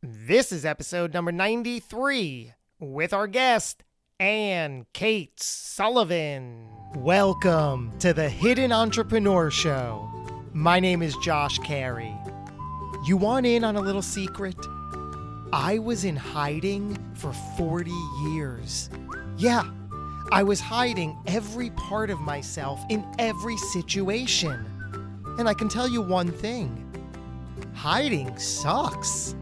[0.00, 3.82] This is episode number 93 with our guest,
[4.20, 6.68] Ayn Cates Sullivan.
[6.94, 10.08] Welcome to the Hidden Entrepreneur Show.
[10.52, 12.14] My name is Josh Carey.
[13.06, 14.54] You want in on a little secret?
[15.52, 17.90] I was in hiding for 40
[18.28, 18.90] years.
[19.36, 19.68] Yeah,
[20.30, 24.64] I was hiding every part of myself in every situation.
[25.40, 26.84] And I can tell you one thing
[27.74, 29.34] hiding sucks.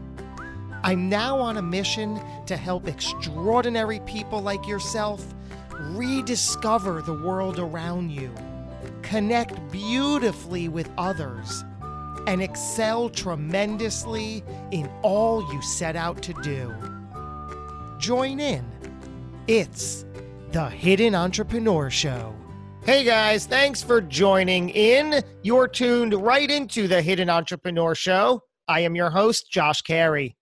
[0.87, 5.21] I'm now on a mission to help extraordinary people like yourself
[5.69, 8.33] rediscover the world around you,
[9.01, 11.65] connect beautifully with others,
[12.25, 16.73] and excel tremendously in all you set out to do.
[17.99, 18.65] Join in.
[19.47, 20.05] It's
[20.53, 22.33] the Hidden Entrepreneur Show.
[22.85, 25.21] Hey guys, thanks for joining in.
[25.43, 28.39] You're tuned right into the Hidden Entrepreneur Show.
[28.69, 30.36] I am your host, Josh Carey.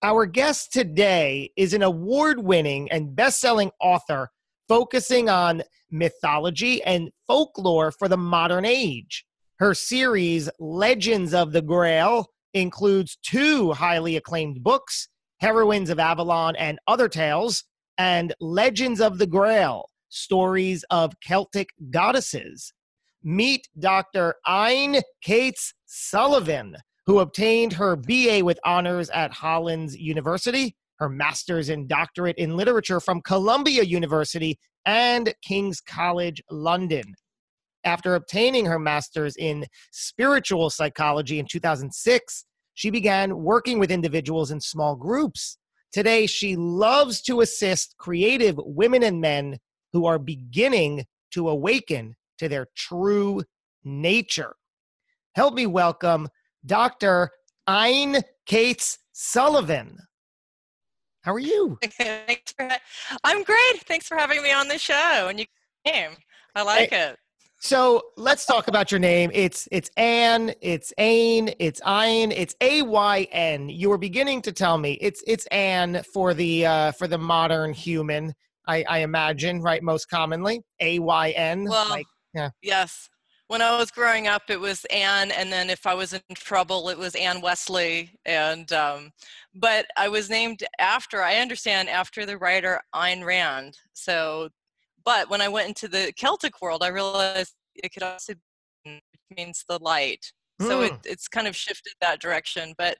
[0.00, 4.30] Our guest today is an award winning and best selling author
[4.68, 9.26] focusing on mythology and folklore for the modern age.
[9.58, 15.08] Her series, Legends of the Grail, includes two highly acclaimed books
[15.40, 17.64] Heroines of Avalon and Other Tales,
[17.96, 22.72] and Legends of the Grail Stories of Celtic Goddesses.
[23.24, 24.36] Meet Dr.
[24.46, 26.76] Ayn Cates Sullivan,
[27.08, 33.00] who obtained her BA with honors at Hollins University, her master's and doctorate in literature
[33.00, 37.14] from Columbia University and King's College London.
[37.82, 44.60] After obtaining her master's in spiritual psychology in 2006, she began working with individuals in
[44.60, 45.56] small groups.
[45.90, 49.56] Today, she loves to assist creative women and men
[49.94, 53.42] who are beginning to awaken to their true
[53.82, 54.56] nature.
[55.34, 56.28] Help me welcome
[56.64, 57.30] Dr.
[57.68, 59.98] Ayn Cates Sullivan.
[61.22, 61.78] How are you?
[63.24, 63.82] I'm great.
[63.86, 65.26] Thanks for having me on the show.
[65.28, 65.46] And you
[65.84, 66.12] came.
[66.54, 67.16] I like hey, it.
[67.60, 69.30] So let's talk about your name.
[69.34, 73.68] It's it's Anne, it's Ain, it's Ayn, it's A Y N.
[73.68, 77.72] You were beginning to tell me it's it's Anne for the uh, for the modern
[77.72, 78.32] human.
[78.66, 79.82] I, I imagine, right?
[79.82, 81.64] Most commonly, A Y N.
[81.64, 82.50] Well, like, yeah.
[82.62, 83.08] yes
[83.48, 86.90] when I was growing up, it was Anne, and then if I was in trouble,
[86.90, 88.12] it was Anne Wesley.
[88.24, 89.10] And um,
[89.54, 91.22] but I was named after.
[91.22, 93.76] I understand after the writer Ayn Rand.
[93.94, 94.50] So,
[95.04, 98.34] but when I went into the Celtic world, I realized it could also
[99.36, 100.32] means the light.
[100.60, 100.96] So it, hmm.
[101.04, 102.74] it's kind of shifted that direction.
[102.76, 102.96] But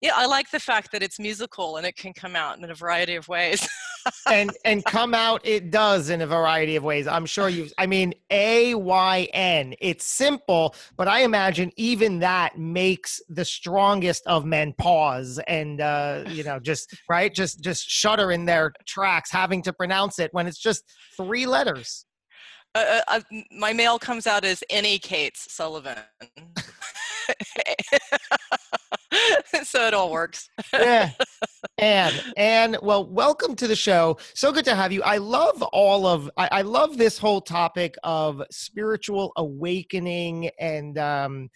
[0.00, 2.74] yeah, I like the fact that it's musical and it can come out in a
[2.74, 3.68] variety of ways.
[4.30, 7.06] and and come out it does in a variety of ways.
[7.06, 9.74] I'm sure you've I mean A Y N.
[9.80, 16.24] It's simple, but I imagine even that makes the strongest of men pause and uh,
[16.28, 20.46] you know, just right, just just shudder in their tracks having to pronounce it when
[20.46, 20.84] it's just
[21.16, 22.06] three letters.
[22.74, 23.20] Uh, uh,
[23.50, 25.98] my mail comes out as any Cates Sullivan.
[29.64, 30.48] so it all works.
[30.72, 31.10] yeah.
[31.78, 34.18] And and well, welcome to the show.
[34.34, 35.02] So good to have you.
[35.02, 41.50] I love all of I, I love this whole topic of spiritual awakening and um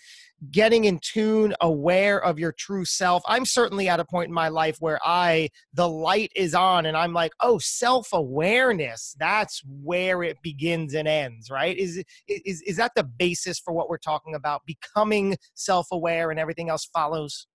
[0.50, 3.22] getting in tune, aware of your true self.
[3.26, 6.96] I'm certainly at a point in my life where I, the light is on and
[6.96, 11.76] I'm like, oh, self awareness, that's where it begins and ends, right?
[11.76, 14.62] Is, is, is that the basis for what we're talking about?
[14.66, 17.46] Becoming self aware and everything else follows?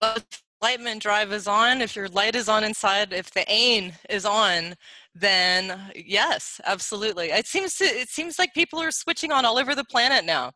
[0.00, 0.18] Well,
[0.66, 4.74] enlightenment drive is on if your light is on inside if the ain is on
[5.14, 9.74] then yes absolutely it seems to, it seems like people are switching on all over
[9.74, 10.52] the planet now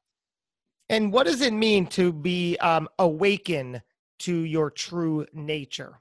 [0.90, 3.80] and what does it mean to be um, awakened
[4.18, 6.00] to your true nature?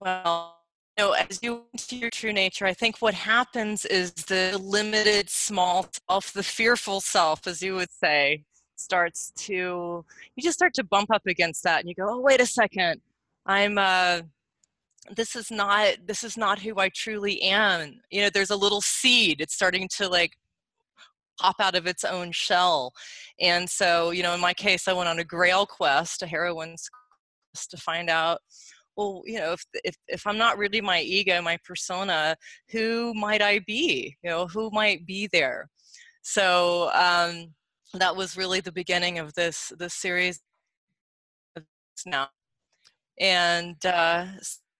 [0.00, 0.56] Well,
[0.96, 5.28] you know, as you into your true nature, I think what happens is the limited
[5.28, 8.44] small self, the fearful self, as you would say,
[8.76, 12.40] starts to you just start to bump up against that and you go, oh wait
[12.40, 13.00] a second,
[13.46, 14.22] I'm uh
[15.14, 18.00] this is not this is not who I truly am.
[18.10, 19.40] You know, there's a little seed.
[19.40, 20.32] It's starting to like
[21.40, 22.92] pop out of its own shell.
[23.40, 26.88] And so, you know, in my case, I went on a grail quest, a heroine's
[26.88, 28.40] quest, to find out
[28.96, 32.36] well you know if, if if i'm not really my ego my persona
[32.70, 35.68] who might i be you know who might be there
[36.22, 37.48] so um
[37.94, 40.40] that was really the beginning of this this series
[42.04, 42.28] now
[43.20, 44.26] and uh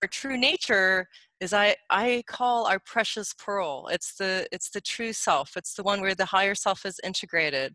[0.03, 1.09] our true nature
[1.41, 5.83] is I, I call our precious pearl it's the it's the true self it's the
[5.83, 7.75] one where the higher self is integrated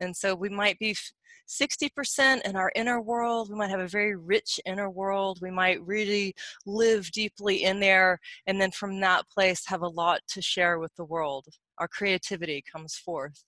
[0.00, 0.94] and so we might be
[1.48, 3.50] 60% in our inner world.
[3.50, 5.40] We might have a very rich inner world.
[5.42, 6.34] We might really
[6.66, 8.20] live deeply in there.
[8.46, 11.46] And then from that place, have a lot to share with the world.
[11.78, 13.44] Our creativity comes forth.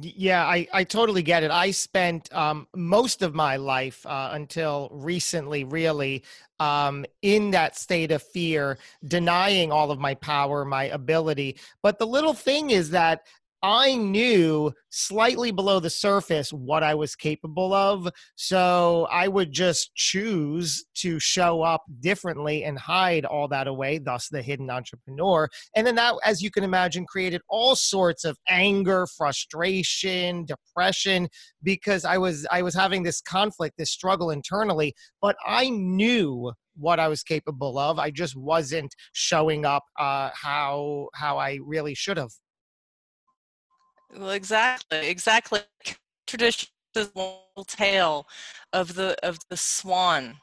[0.00, 1.50] Yeah, I, I totally get it.
[1.50, 6.24] I spent um, most of my life uh, until recently, really,
[6.60, 11.58] um, in that state of fear, denying all of my power, my ability.
[11.82, 13.26] But the little thing is that
[13.62, 18.08] I knew slightly below the surface what I was capable of.
[18.36, 24.28] So I would just choose to show up differently and hide all that away, thus
[24.28, 25.48] the hidden entrepreneur.
[25.74, 31.28] And then that, as you can imagine, created all sorts of anger, frustration, depression,
[31.62, 37.00] because I was I was having this conflict, this struggle internally, but I knew what
[37.00, 37.98] I was capable of.
[37.98, 42.30] I just wasn't showing up uh, how how I really should have.
[44.16, 45.60] Well, exactly, exactly.
[46.26, 48.26] Tradition is one tale
[48.72, 50.36] of the of the swan,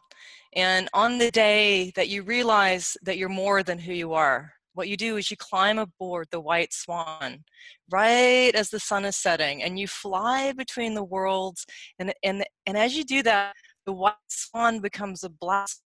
[0.56, 4.88] and on the day that you realize that you're more than who you are, what
[4.90, 7.44] you do is you climb aboard the white swan
[7.92, 11.66] right as the sun is setting, and you fly between the worlds.
[12.00, 13.54] And and and as you do that,
[13.86, 15.82] the white swan becomes a blast,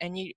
[0.00, 0.32] and you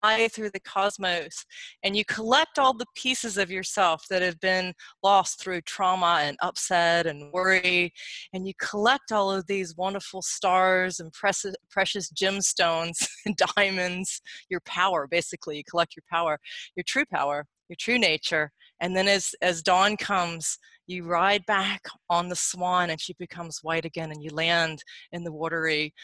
[0.00, 1.44] fly through the cosmos
[1.82, 6.36] and you collect all the pieces of yourself that have been lost through trauma and
[6.42, 7.92] upset and worry,
[8.32, 14.60] and you collect all of these wonderful stars and precious, precious gemstones and diamonds, your
[14.66, 15.56] power, basically.
[15.56, 16.38] You collect your power,
[16.76, 18.50] your true power, your true nature.
[18.80, 23.60] And then as, as dawn comes, you ride back on the swan and she becomes
[23.62, 24.82] white again and you land
[25.12, 25.94] in the watery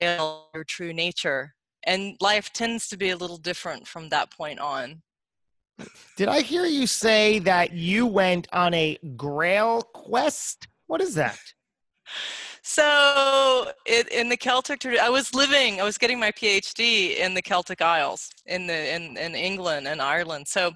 [0.00, 1.54] your true nature
[1.86, 5.02] and life tends to be a little different from that point on.
[6.16, 10.68] Did I hear you say that you went on a grail quest?
[10.86, 11.38] What is that?
[12.62, 17.34] So, it, in the Celtic tradition, I was living, I was getting my PhD in
[17.34, 20.48] the Celtic Isles, in the in, in England and Ireland.
[20.48, 20.72] So,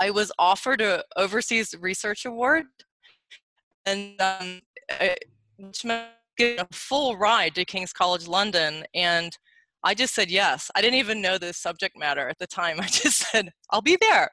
[0.00, 2.64] I was offered a overseas research award,
[3.84, 4.60] and um,
[5.58, 6.08] which meant
[6.38, 9.36] getting a full ride to King's College London and
[9.84, 10.70] I just said yes.
[10.74, 12.80] I didn't even know the subject matter at the time.
[12.80, 14.30] I just said, I'll be there.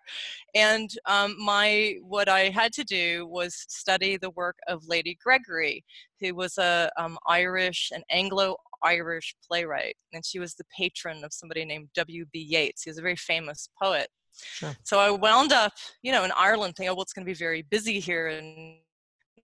[0.55, 5.83] And um, my what I had to do was study the work of Lady Gregory,
[6.19, 11.65] who was a um, Irish, an Anglo-Irish playwright, and she was the patron of somebody
[11.65, 12.39] named W.B.
[12.39, 12.83] Yeats.
[12.83, 14.07] He was a very famous poet.
[14.33, 14.75] Sure.
[14.83, 17.37] So I wound up, you know, in Ireland, thinking, oh, well, it's going to be
[17.37, 18.77] very busy here in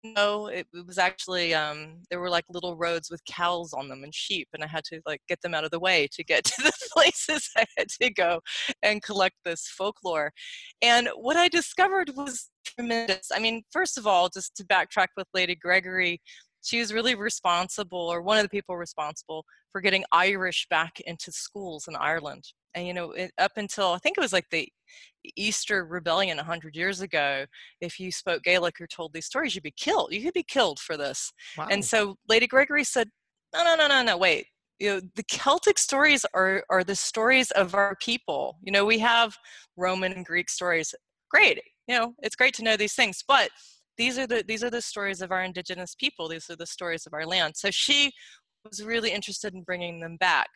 [0.04, 4.04] no, it, it was actually um, there were like little roads with cows on them
[4.04, 6.44] and sheep, and I had to like get them out of the way to get
[6.46, 8.42] to the places I had to go
[8.84, 10.32] and collect this folklore.
[10.82, 13.30] And what I discovered was tremendous.
[13.34, 16.22] I mean, first of all, just to backtrack with Lady Gregory,
[16.62, 21.32] she was really responsible, or one of the people responsible, for getting Irish back into
[21.32, 22.44] schools in Ireland.
[22.78, 24.70] And you know, it, up until I think it was like the
[25.36, 27.46] Easter Rebellion 100 years ago,
[27.82, 30.14] if you spoke Gaelic or told these stories, you'd be killed.
[30.14, 31.32] You could be killed for this.
[31.58, 31.68] Wow.
[31.72, 33.10] And so Lady Gregory said,
[33.54, 34.46] no, no, no, no, no, wait.
[34.80, 38.60] You know, the Celtic stories are, are the stories of our people.
[38.62, 39.36] You know, we have
[39.76, 40.94] Roman and Greek stories.
[41.32, 41.60] Great.
[41.88, 43.50] You know, it's great to know these things, but
[43.98, 46.28] these are the these are the stories of our indigenous people.
[46.28, 47.56] These are the stories of our land.
[47.58, 48.12] So she
[48.64, 50.50] was really interested in bringing them back.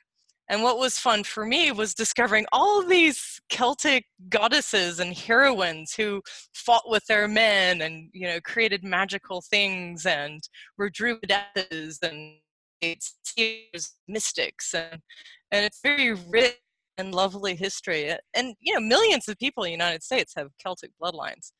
[0.49, 6.21] And what was fun for me was discovering all these Celtic goddesses and heroines who
[6.53, 10.41] fought with their men and, you know, created magical things and
[10.77, 12.35] were druidesses and
[13.23, 14.73] seers, mystics.
[14.73, 15.01] And,
[15.51, 16.57] and it's very rich
[16.97, 18.13] and lovely history.
[18.33, 21.51] And, you know, millions of people in the United States have Celtic bloodlines.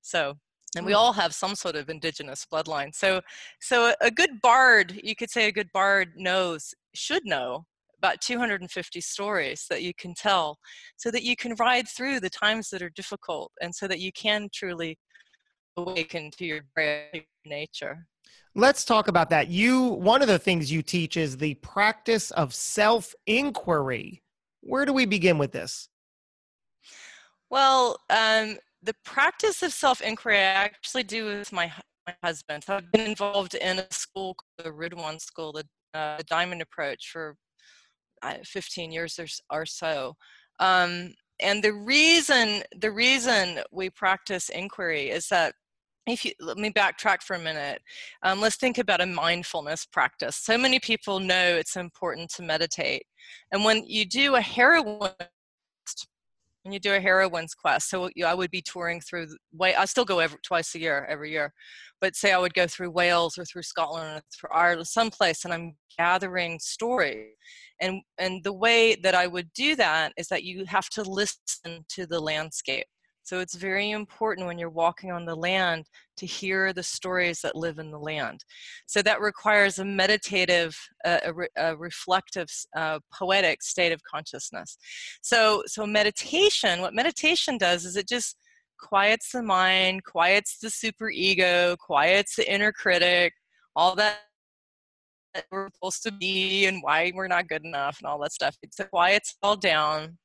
[0.00, 0.34] So
[0.76, 0.98] and we hmm.
[0.98, 3.20] all have some sort of indigenous bloodline so
[3.60, 7.66] so a good bard you could say a good bard knows should know
[8.02, 10.58] about 250 stories that you can tell
[10.96, 14.10] so that you can ride through the times that are difficult and so that you
[14.12, 14.98] can truly
[15.76, 16.60] awaken to your
[17.44, 18.06] nature.
[18.54, 19.48] Let's talk about that.
[19.48, 24.22] You one of the things you teach is the practice of self-inquiry.
[24.60, 25.88] Where do we begin with this?
[27.50, 31.72] Well, um, the practice of self-inquiry I actually do with my,
[32.06, 32.64] my husband.
[32.64, 35.64] So I've been involved in a school, the Ridhwan School, the,
[35.98, 37.36] uh, the Diamond Approach, for
[38.44, 39.18] 15 years
[39.50, 40.16] or, so.
[40.60, 45.54] Um, and the reason the reason we practice inquiry is that
[46.06, 47.80] if you let me backtrack for a minute
[48.22, 53.04] um, let's think about a mindfulness practice so many people know it's important to meditate
[53.52, 55.10] and when you do a heroine
[56.62, 59.84] when you do a heroine's quest so you, i would be touring through way i
[59.84, 61.52] still go every, twice a year every year
[62.02, 65.54] but say i would go through wales or through scotland or through ireland someplace and
[65.54, 67.28] i'm gathering stories
[67.80, 71.84] and and the way that i would do that is that you have to listen
[71.88, 72.86] to the landscape
[73.24, 77.54] so it's very important when you're walking on the land to hear the stories that
[77.54, 78.44] live in the land.
[78.86, 84.76] So that requires a meditative, uh, a, re- a, reflective, uh, poetic state of consciousness.
[85.22, 88.36] So, so meditation, what meditation does is it just
[88.82, 93.32] quiets the mind, quiets the super ego, quiets the inner critic,
[93.76, 94.18] all that
[95.50, 98.56] we're supposed to be and why we're not good enough and all that stuff.
[98.62, 100.18] It quiets all down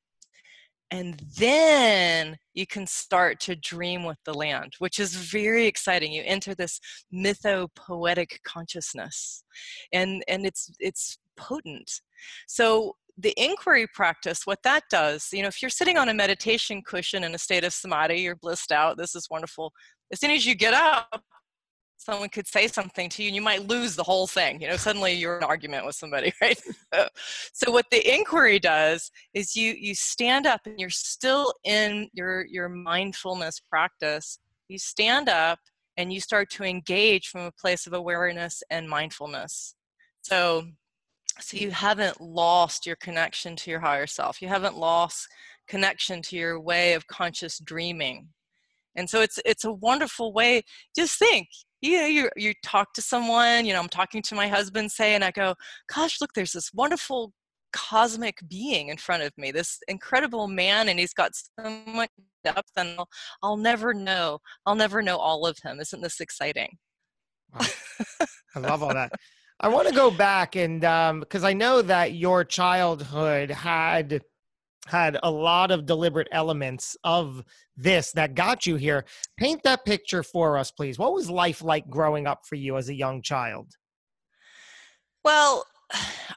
[0.90, 6.22] and then you can start to dream with the land which is very exciting you
[6.24, 6.80] enter this
[7.12, 9.44] mythopoetic consciousness
[9.92, 12.00] and and it's it's potent
[12.46, 16.82] so the inquiry practice what that does you know if you're sitting on a meditation
[16.82, 19.72] cushion in a state of samadhi you're blissed out this is wonderful
[20.12, 21.22] as soon as you get up
[21.96, 24.76] someone could say something to you and you might lose the whole thing you know
[24.76, 26.58] suddenly you're in an argument with somebody right?
[27.52, 32.46] So what the inquiry does is you you stand up and you're still in your
[32.46, 34.38] your mindfulness practice.
[34.68, 35.58] You stand up
[35.96, 39.74] and you start to engage from a place of awareness and mindfulness.
[40.22, 40.68] So
[41.40, 45.26] so you haven't lost your connection to your higher self you haven't lost
[45.68, 48.28] connection to your way of conscious dreaming
[48.96, 50.62] and so it's it's a wonderful way
[50.96, 51.48] just think
[51.80, 55.14] you know, you you talk to someone, you know, I'm talking to my husband, say,
[55.14, 55.54] and I go,
[55.92, 57.32] gosh, look, there's this wonderful
[57.72, 62.10] cosmic being in front of me, this incredible man, and he's got so much
[62.44, 63.08] depth, and I'll,
[63.42, 65.78] I'll never know, I'll never know all of him.
[65.80, 66.78] Isn't this exciting?
[67.54, 67.66] Wow.
[68.56, 69.12] I love all that.
[69.60, 74.22] I want to go back and because um, I know that your childhood had
[74.86, 77.44] had a lot of deliberate elements of
[77.76, 79.04] this that got you here.
[79.36, 80.98] Paint that picture for us, please.
[80.98, 83.74] What was life like growing up for you as a young child?
[85.24, 85.66] Well,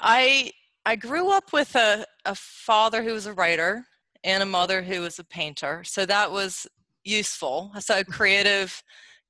[0.01, 0.51] I
[0.85, 3.85] I grew up with a, a father who was a writer
[4.23, 5.83] and a mother who was a painter.
[5.83, 6.65] So that was
[7.03, 7.71] useful.
[7.79, 8.81] So creative,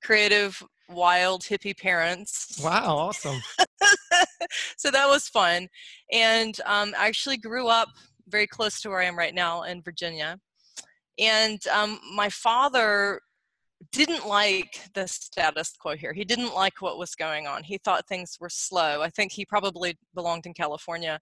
[0.01, 2.59] creative, wild hippie parents.
[2.63, 3.39] Wow, awesome.
[4.77, 5.67] so that was fun.
[6.11, 7.89] And um, I actually grew up
[8.27, 10.39] very close to where I am right now in Virginia.
[11.19, 13.19] And um, my father
[13.91, 16.13] didn't like the status quo here.
[16.13, 17.63] He didn't like what was going on.
[17.63, 19.01] He thought things were slow.
[19.01, 21.19] I think he probably belonged in California,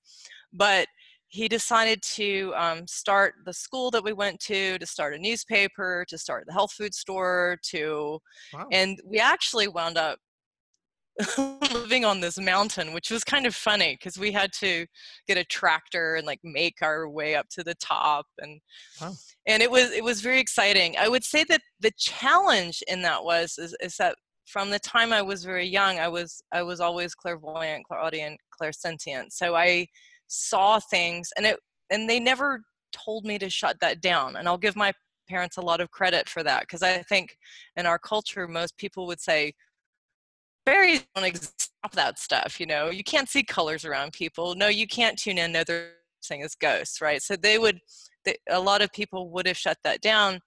[0.51, 0.87] but
[1.29, 6.03] he decided to um, start the school that we went to, to start a newspaper,
[6.09, 8.19] to start the health food store, to,
[8.51, 8.67] wow.
[8.71, 10.17] and we actually wound up
[11.71, 14.87] living on this mountain, which was kind of funny because we had to
[15.27, 18.59] get a tractor and like make our way up to the top, and
[18.99, 19.13] wow.
[19.45, 20.95] and it was it was very exciting.
[20.97, 25.13] I would say that the challenge in that was is, is that from the time
[25.13, 29.31] I was very young, I was I was always clairvoyant, clairaudient, clairsentient.
[29.31, 29.87] So I
[30.29, 31.59] saw things, and it
[31.89, 32.61] and they never
[32.93, 34.35] told me to shut that down.
[34.35, 34.93] And I'll give my
[35.27, 37.37] parents a lot of credit for that because I think
[37.75, 39.53] in our culture, most people would say
[40.65, 42.89] fairies don't stop that stuff you know?
[42.89, 44.55] You can't see colors around people.
[44.55, 47.21] No you can't tune in no they're saying is ghosts right?
[47.21, 47.79] So they would
[48.25, 50.39] they, a lot of people would have shut that down.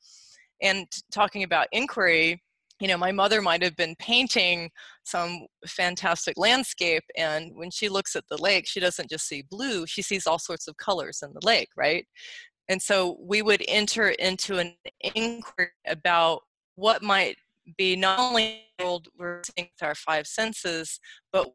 [0.60, 2.42] And talking about inquiry
[2.82, 4.70] you know my mother might have been painting
[5.04, 9.86] some fantastic landscape and when she looks at the lake she doesn't just see blue
[9.86, 12.06] she sees all sorts of colors in the lake right
[12.68, 14.74] and so we would enter into an
[15.14, 16.40] inquiry about
[16.74, 17.36] what might
[17.76, 21.00] be not only world we're seeing with our five senses,
[21.32, 21.46] but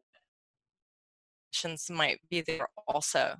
[1.62, 3.34] what might be there also.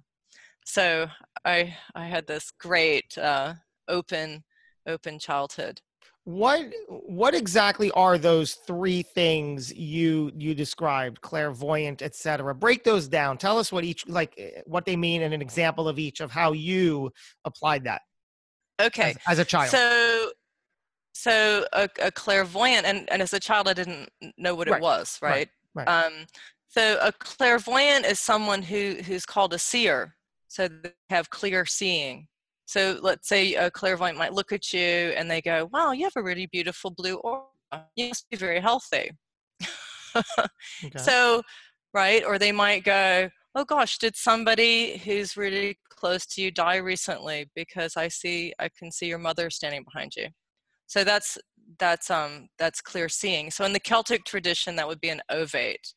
[0.65, 1.07] So
[1.45, 3.55] I I had this great uh,
[3.89, 4.45] open
[4.87, 5.81] open childhood.
[6.29, 12.55] What what exactly are those three things you you described, clairvoyant, etc.
[12.55, 13.39] Break those down.
[13.39, 16.31] Tell us what each like eh, what they mean and an example of each of
[16.31, 17.11] how you
[17.47, 18.03] applied that.
[18.79, 19.15] Okay.
[19.27, 19.71] As, as a child.
[19.71, 20.33] So
[21.15, 24.77] so a, a, clairvoyant and, and as a child i didn't know what right.
[24.77, 25.89] it was right, right.
[25.89, 26.05] right.
[26.05, 26.13] Um,
[26.69, 30.15] so a clairvoyant is someone who who's called a seer
[30.47, 32.29] so they have clear seeing
[32.69, 34.81] so let's say a clairvoyant might look at you
[35.17, 37.43] and they go wow you have a really beautiful blue aura
[37.97, 39.11] you must be very healthy
[40.17, 40.99] okay.
[40.99, 41.43] so
[41.93, 46.77] right or they might go oh gosh, did somebody who's really close to you die
[46.77, 47.51] recently?
[47.57, 50.29] Because I see, I can see your mother standing behind you.
[50.87, 51.37] So that's
[51.79, 53.51] that's um that's clear seeing.
[53.51, 55.93] So in the Celtic tradition, that would be an ovate.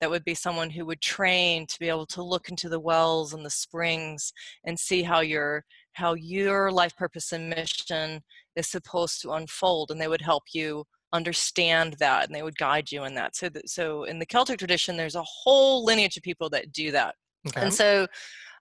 [0.00, 3.32] That would be someone who would train to be able to look into the wells
[3.32, 4.32] and the springs
[4.64, 8.20] and see how your how your life purpose and mission
[8.56, 12.92] is supposed to unfold, and they would help you understand that and they would guide
[12.92, 13.34] you in that.
[13.34, 16.90] So, that, so in the Celtic tradition, there's a whole lineage of people that do
[16.92, 17.14] that.
[17.48, 17.60] Okay.
[17.60, 18.06] And so,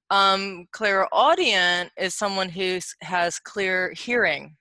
[0.09, 4.55] um, clairaudient is someone who has clear hearing.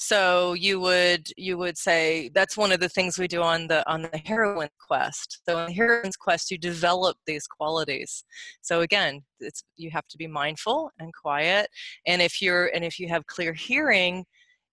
[0.00, 3.88] So you would you would say that's one of the things we do on the
[3.90, 5.40] on the heroine quest.
[5.44, 8.24] So on the heroine's quest, you develop these qualities.
[8.62, 11.68] So again, it's you have to be mindful and quiet.
[12.06, 14.24] And if you're and if you have clear hearing,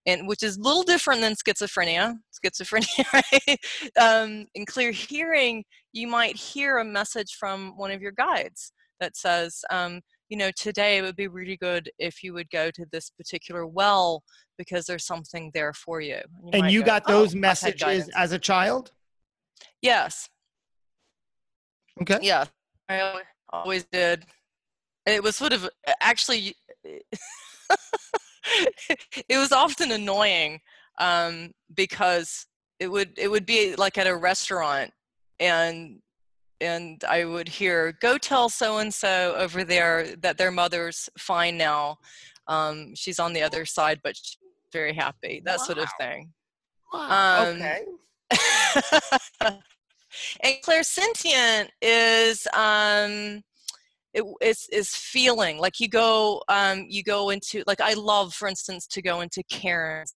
[0.05, 2.15] and which is a little different than schizophrenia.
[2.45, 3.59] Schizophrenia, right?
[3.99, 9.17] Um, in clear hearing, you might hear a message from one of your guides that
[9.17, 12.85] says, um, you know, today it would be really good if you would go to
[12.91, 14.23] this particular well
[14.57, 16.19] because there's something there for you.
[16.43, 18.91] You and you go, got those oh, messages as a child?
[19.81, 20.29] Yes.
[22.01, 22.19] Okay.
[22.21, 22.45] Yeah,
[22.89, 24.25] I always did.
[25.05, 25.69] It was sort of
[26.01, 26.55] actually.
[26.83, 30.59] it was often annoying
[30.99, 32.47] um, because
[32.79, 34.91] it would it would be like at a restaurant
[35.39, 35.99] and
[36.61, 41.57] and I would hear go tell so and so over there that their mother's fine
[41.57, 41.97] now.
[42.47, 44.15] Um, she's on the other side, but
[44.71, 45.41] very happy.
[45.45, 45.65] That wow.
[45.65, 46.31] sort of thing.
[46.93, 47.49] Wow.
[47.49, 47.83] Um, okay.
[50.43, 53.41] and clairsentient is um,
[54.13, 58.47] it is is feeling like you go um, you go into like I love for
[58.47, 60.13] instance to go into Cairns.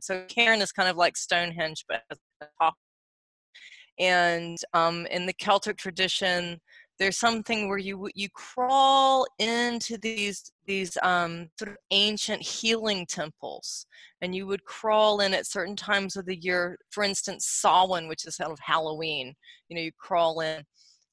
[0.00, 2.02] So cairn is kind of like Stonehenge, but
[4.00, 6.58] and um, in the Celtic tradition,
[6.98, 13.86] there's something where you you crawl into these these um, sort of ancient healing temples,
[14.22, 16.78] and you would crawl in at certain times of the year.
[16.90, 19.34] For instance, Samhain, which is kind of Halloween.
[19.68, 20.64] You know, you crawl in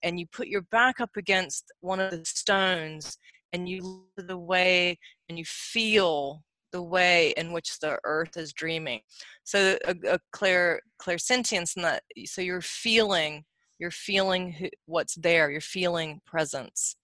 [0.04, 3.18] and you put your back up against one of the stones
[3.54, 4.98] and you look the way
[5.30, 9.00] and you feel the way in which the earth is dreaming
[9.44, 13.44] so a, a clear clairsentience in that so you're feeling
[13.80, 16.96] you're feeling what's there you're feeling presence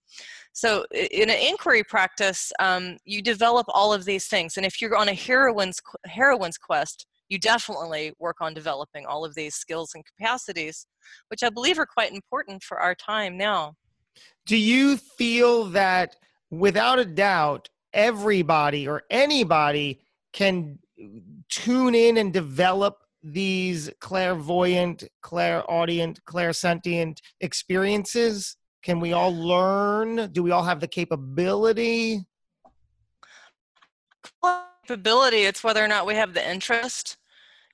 [0.51, 4.95] so in an inquiry practice um, you develop all of these things and if you're
[4.95, 10.03] on a heroine's heroine's quest you definitely work on developing all of these skills and
[10.05, 10.85] capacities,
[11.29, 13.73] which I believe are quite important for our time now.
[14.45, 16.15] Do you feel that
[16.51, 20.01] without a doubt, everybody or anybody
[20.31, 20.79] can
[21.49, 28.57] tune in and develop these clairvoyant, clairaudient, clairsentient experiences?
[28.81, 30.31] Can we all learn?
[30.31, 32.21] Do we all have the capability?
[34.85, 37.17] Capability, it's whether or not we have the interest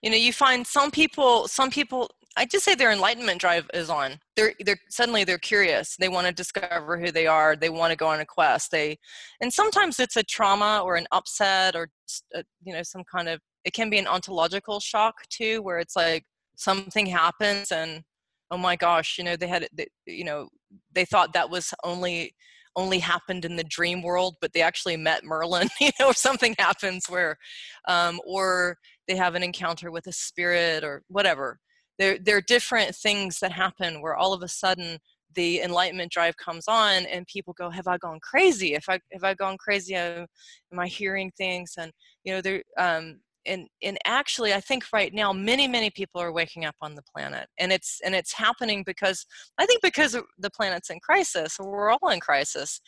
[0.02, 3.89] you know you find some people some people i just say their enlightenment drive is
[3.89, 4.20] on.
[4.36, 5.96] They're they're suddenly they're curious.
[6.00, 7.56] They want to discover who they are.
[7.56, 8.72] They want to go on a quest.
[8.72, 8.98] They
[9.42, 11.89] and sometimes it's a trauma or an upset or
[12.34, 15.80] a, uh, you know some kind of it can be an ontological shock too where
[15.80, 16.24] it's like
[16.56, 18.04] something happens and
[18.52, 20.50] oh my gosh you know they had they, you know
[20.94, 22.36] they thought that was only
[22.76, 26.56] only happened in the dream world but they actually met merlin you know or something
[26.58, 27.38] happens where
[27.88, 28.78] um, or
[29.10, 31.60] they have an encounter with a spirit or whatever.
[32.00, 34.98] There, there are different things that happen where all of a sudden
[35.36, 38.74] the enlightenment drive comes on and people go have i gone crazy?
[38.74, 39.96] If i have i gone crazy?
[39.96, 40.26] Am
[40.80, 41.74] i hearing things?
[41.78, 41.92] And
[42.24, 46.32] you know there um and and actually i think right now many many people are
[46.32, 49.25] waking up on the planet and it's and it's happening because
[49.58, 52.82] i think because the planet's in crisis we're all in crisis.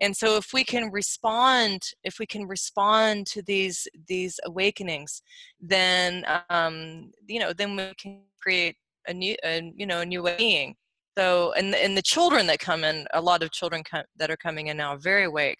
[0.00, 5.22] And so if we can respond if we can respond to these these awakenings
[5.60, 10.28] then um you know then we can create a new a, you know a new
[10.36, 10.74] being
[11.16, 14.36] so and and the children that come in a lot of children come, that are
[14.36, 15.58] coming in now are very awake.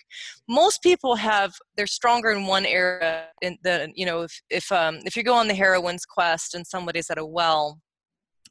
[0.48, 4.98] Most people have they're stronger in one area in the you know if if um
[5.04, 7.80] if you go on the heroine's quest and somebody's at a well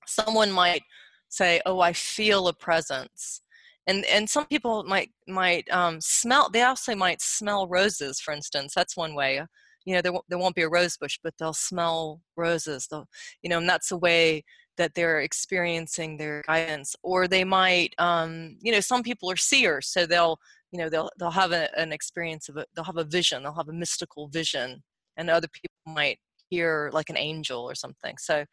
[0.06, 0.82] someone might
[1.30, 3.42] say oh i feel a presence.
[3.86, 8.74] And and some people might might um, smell they also might smell roses for instance
[8.74, 9.42] that's one way.
[9.86, 12.88] You know there, there won't be a rose bush but they'll smell roses.
[12.90, 13.08] They'll
[13.42, 14.46] you know and that's a way
[14.78, 19.88] that they're experiencing their guidance or they might um, you know some people are seers
[19.88, 20.38] so they'll
[20.72, 23.54] you know they'll they'll have a, an experience of it they'll have a vision they'll
[23.54, 24.82] have a mystical vision
[25.18, 28.16] and other people might hear like an angel or something.
[28.18, 28.46] So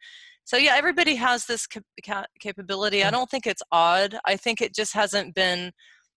[0.43, 3.03] so yeah everybody has this cap- capability.
[3.03, 3.11] I mm.
[3.11, 4.17] don't think it's odd.
[4.25, 5.71] I think it just hasn't been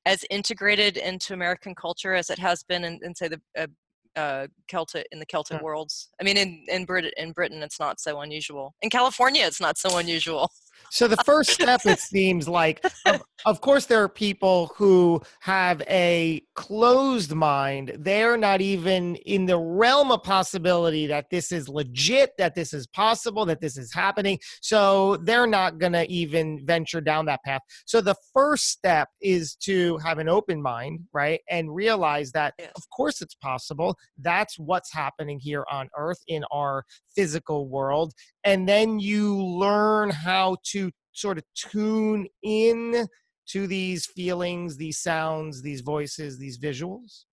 [0.07, 3.67] as integrated into american culture as it has been in, in say the uh,
[4.17, 5.63] uh, Celtic in the Celtic yeah.
[5.63, 6.11] worlds.
[6.21, 8.75] I mean, in in Britain, in Britain, it's not so unusual.
[8.83, 10.51] In California, it's not so unusual.
[10.91, 15.83] So the first step, it seems like, of, of, course, there are people who have
[15.83, 17.93] a closed mind.
[17.99, 22.87] They're not even in the realm of possibility that this is legit, that this is
[22.87, 24.39] possible, that this is happening.
[24.61, 27.63] So they're not going to even venture down that path.
[27.87, 32.73] So the first step is to have an open mind, right, and realize that, yes.
[32.77, 33.97] of course, it's possible.
[34.19, 38.13] That's what's happening here on Earth in our physical world
[38.45, 40.74] and then you learn how to
[41.13, 43.07] sort of tune in
[43.47, 47.25] to these feelings these sounds these voices these visuals?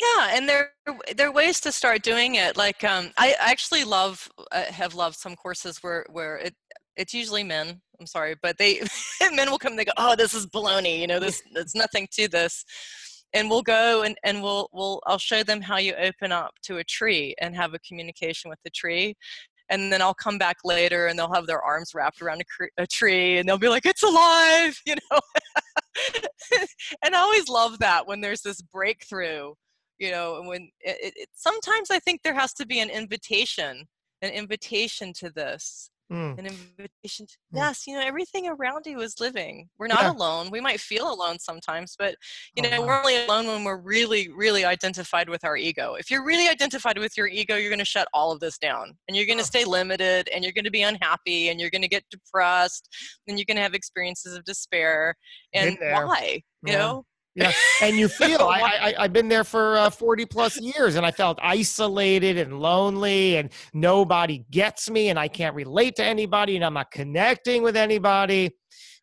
[0.00, 0.72] Yeah and there
[1.16, 5.16] there are ways to start doing it like um, i actually love uh, have loved
[5.16, 6.54] some courses where where it
[6.96, 8.80] it's usually men i'm sorry but they
[9.32, 12.06] men will come and they go oh this is baloney you know this there's nothing
[12.12, 12.64] to this.
[13.34, 16.78] And we'll go and, and we'll we'll I'll show them how you open up to
[16.78, 19.16] a tree and have a communication with the tree
[19.70, 22.86] and then I'll come back later and they'll have their arms wrapped around a, a
[22.86, 25.20] tree and they'll be like, it's alive, you know?
[27.04, 29.54] and I always love that when there's this breakthrough,
[29.98, 33.86] you know, when it, it, sometimes I think there has to be an invitation,
[34.22, 35.90] an invitation to this.
[36.10, 36.38] Mm.
[36.38, 37.26] An invitation.
[37.26, 37.56] To, mm.
[37.56, 39.68] Yes, you know, everything around you is living.
[39.78, 40.12] We're not yeah.
[40.12, 40.50] alone.
[40.50, 42.14] We might feel alone sometimes, but
[42.56, 42.86] you oh, know, wow.
[42.86, 45.94] we're only alone when we're really, really identified with our ego.
[45.94, 48.94] If you're really identified with your ego, you're going to shut all of this down,
[49.06, 49.46] and you're going to oh.
[49.46, 52.88] stay limited, and you're going to be unhappy, and you're going to get depressed,
[53.26, 55.14] and you're going to have experiences of despair.
[55.52, 56.42] And why?
[56.64, 56.78] You yeah.
[56.78, 57.04] know,
[57.38, 61.06] yeah, and you feel I, I have been there for uh, forty plus years, and
[61.06, 66.56] I felt isolated and lonely, and nobody gets me, and I can't relate to anybody,
[66.56, 68.50] and I'm not connecting with anybody.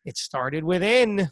[0.04, 1.30] It started within.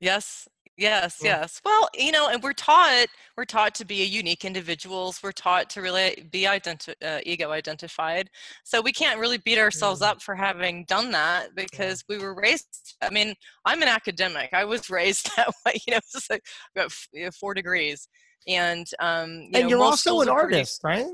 [0.00, 0.48] Yes,
[0.80, 1.60] Yes, yes.
[1.62, 5.20] Well, you know, and we're taught we're taught to be a unique individuals.
[5.22, 8.30] We're taught to really be identi- uh, ego identified.
[8.64, 12.96] So we can't really beat ourselves up for having done that because we were raised.
[13.02, 13.34] I mean,
[13.66, 14.54] I'm an academic.
[14.54, 15.74] I was raised that way.
[15.86, 16.42] You know, just like
[16.74, 18.08] I've got you know, four degrees,
[18.48, 21.04] and um, you and know, you're also an artist, pretty,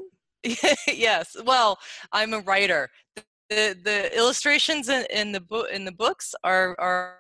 [0.45, 0.77] right?
[0.87, 1.35] yes.
[1.45, 1.77] Well,
[2.13, 2.89] I'm a writer.
[3.51, 7.19] The the illustrations in, in the book in the books are are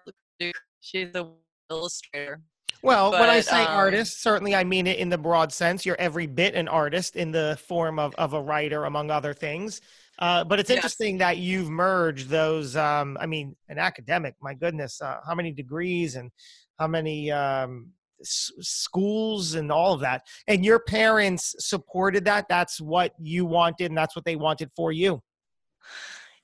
[0.80, 1.28] she's a
[1.70, 2.40] illustrator.
[2.82, 5.84] Well, but, when I say um, artist, certainly I mean it in the broad sense.
[5.86, 9.80] You're every bit an artist in the form of, of a writer, among other things.
[10.18, 11.20] Uh, but it's interesting yes.
[11.20, 12.76] that you've merged those.
[12.76, 16.30] Um, I mean, an academic, my goodness, uh, how many degrees and
[16.78, 20.22] how many um, s- schools and all of that.
[20.46, 22.46] And your parents supported that.
[22.48, 25.22] That's what you wanted, and that's what they wanted for you.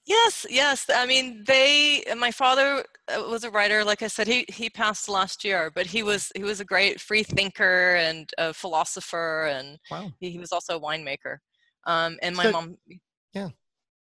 [0.05, 0.87] Yes, yes.
[0.93, 2.03] I mean, they.
[2.17, 3.85] My father uh, was a writer.
[3.85, 7.01] Like I said, he he passed last year, but he was he was a great
[7.01, 10.11] free thinker and a philosopher, and wow.
[10.19, 11.37] he, he was also a winemaker.
[11.87, 12.79] Um, and my so, mom.
[13.33, 13.49] Yeah.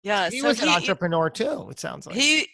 [0.03, 0.29] Yeah.
[0.31, 1.69] He so was an he, entrepreneur too.
[1.71, 2.49] It sounds like he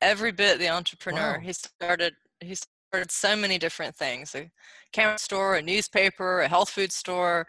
[0.00, 1.34] every bit the entrepreneur.
[1.34, 1.40] Wow.
[1.40, 4.50] He started he started so many different things: a
[4.92, 7.46] camera store, a newspaper, a health food store,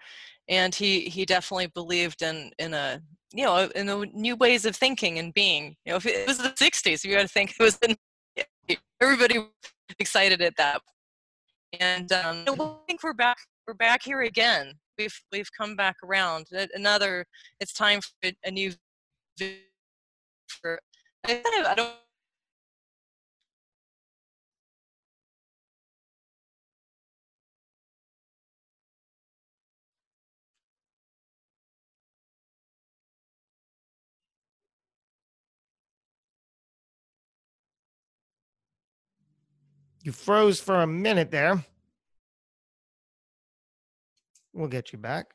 [0.49, 3.01] and he he definitely believed in in a
[3.33, 5.75] you know, in the new ways of thinking and being.
[5.85, 7.95] You know, if it was the '60s, you got to think it was in,
[9.01, 9.45] everybody
[9.99, 10.81] excited at that.
[11.79, 13.37] And um, I think we're back.
[13.67, 14.73] We're back here again.
[14.97, 16.47] We've we've come back around.
[16.73, 17.25] Another.
[17.59, 18.73] It's time for a new.
[20.47, 20.79] For
[21.25, 21.95] I don't
[40.01, 41.63] You froze for a minute there.
[44.53, 45.33] We'll get you back.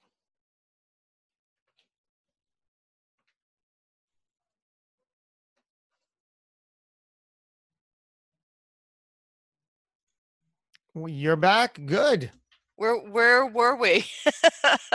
[10.94, 11.81] You're back.
[11.87, 12.31] Good.
[12.77, 14.07] Where where were we?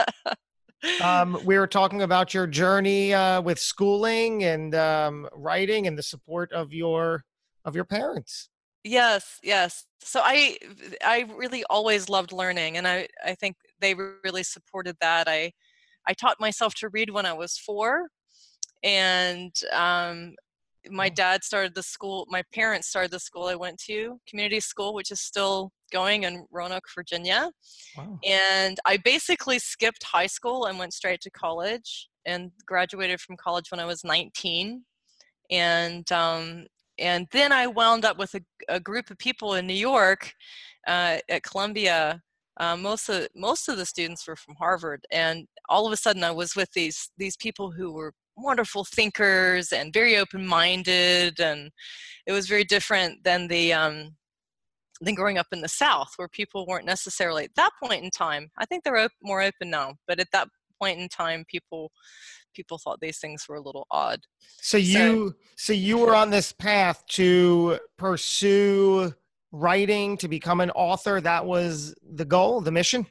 [1.02, 6.02] um, we were talking about your journey uh, with schooling and um, writing and the
[6.02, 7.24] support of your
[7.64, 8.49] of your parents.
[8.84, 9.84] Yes, yes.
[10.02, 10.56] So I
[11.04, 15.28] I really always loved learning and I I think they really supported that.
[15.28, 15.52] I
[16.08, 18.08] I taught myself to read when I was 4
[18.82, 20.34] and um,
[20.88, 21.14] my oh.
[21.14, 25.10] dad started the school my parents started the school I went to, community school which
[25.10, 27.50] is still going in Roanoke, Virginia.
[27.96, 28.18] Wow.
[28.24, 33.70] And I basically skipped high school and went straight to college and graduated from college
[33.70, 34.84] when I was 19
[35.50, 36.66] and um,
[37.00, 40.34] and then I wound up with a, a group of people in New York
[40.86, 42.22] uh, at Columbia.
[42.58, 46.22] Uh, most of most of the students were from Harvard, and all of a sudden
[46.22, 51.70] I was with these these people who were wonderful thinkers and very open-minded, and
[52.26, 54.16] it was very different than the um,
[55.00, 58.50] than growing up in the South, where people weren't necessarily at that point in time.
[58.58, 60.48] I think they're op- more open now, but at that
[60.80, 61.90] point in time, people
[62.54, 64.20] people thought these things were a little odd.
[64.60, 69.12] So you so, so you were on this path to pursue
[69.52, 71.20] writing to become an author.
[71.20, 73.06] That was the goal, the mission.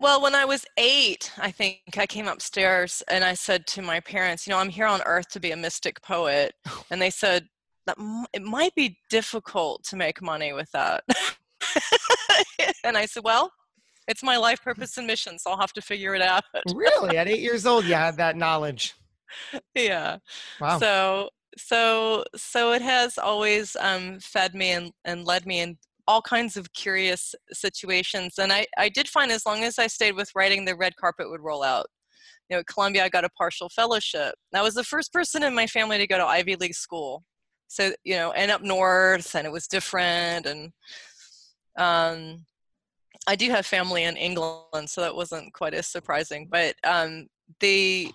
[0.00, 4.00] Well, when I was eight, I think I came upstairs and I said to my
[4.00, 6.54] parents, you know, I'm here on earth to be a mystic poet.
[6.90, 7.48] And they said,
[7.86, 7.96] that
[8.32, 11.04] it might be difficult to make money with that.
[12.84, 13.50] and I said, well,
[14.08, 16.44] it's my life purpose and mission, so I'll have to figure it out.
[16.74, 17.16] really?
[17.16, 18.94] At eight years old, you had that knowledge.
[19.74, 20.18] Yeah.
[20.60, 20.78] Wow.
[20.78, 26.22] So so so it has always um, fed me and, and led me in all
[26.22, 28.34] kinds of curious situations.
[28.38, 31.30] And I, I did find as long as I stayed with writing, the red carpet
[31.30, 31.86] would roll out.
[32.48, 34.34] You know, at Columbia, I got a partial fellowship.
[34.54, 37.24] I was the first person in my family to go to Ivy League school.
[37.68, 40.46] So, you know, and up north, and it was different.
[40.46, 40.72] And
[41.78, 42.44] um,
[43.26, 46.48] I do have family in England, so that wasn't quite as surprising.
[46.50, 47.26] But um,
[47.60, 48.12] the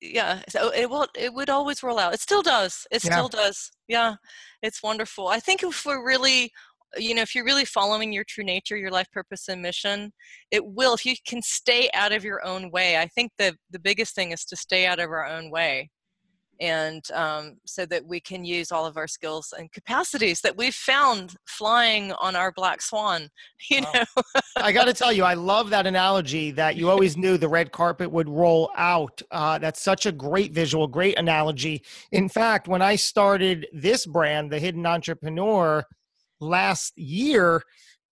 [0.00, 2.14] yeah, so it will it would always roll out.
[2.14, 2.86] It still does.
[2.90, 3.70] It still does.
[3.88, 4.14] Yeah,
[4.62, 5.28] it's wonderful.
[5.28, 6.50] I think if we're really
[6.96, 10.12] you know if you're really following your true nature your life purpose and mission
[10.50, 13.78] it will if you can stay out of your own way i think the the
[13.78, 15.90] biggest thing is to stay out of our own way
[16.60, 20.74] and um, so that we can use all of our skills and capacities that we've
[20.74, 23.28] found flying on our black swan
[23.70, 23.92] you wow.
[23.94, 24.22] know
[24.56, 27.72] i got to tell you i love that analogy that you always knew the red
[27.72, 31.82] carpet would roll out uh, that's such a great visual great analogy.
[32.12, 35.84] In fact when i started this brand the hidden entrepreneur
[36.40, 37.62] last year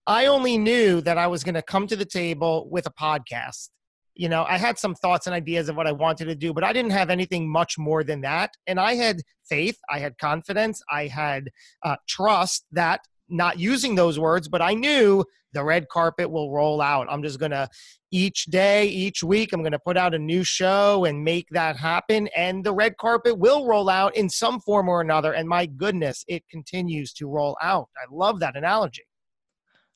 [0.07, 3.69] i only knew that i was going to come to the table with a podcast
[4.15, 6.63] you know i had some thoughts and ideas of what i wanted to do but
[6.63, 8.51] i didn't have anything much more than that.
[8.67, 11.49] And i had faith i had confidence i had
[11.83, 15.23] uh, trust that not using those words but i knew
[15.53, 17.07] the red carpet will roll out.
[17.09, 17.69] I'm just gonna
[18.11, 22.27] each day each week i'm gonna put out a new show and make that happen
[22.35, 26.23] and the red carpet will roll out in some form or another and my goodness
[26.27, 27.89] it continues to roll out.
[27.97, 29.03] I love that analogy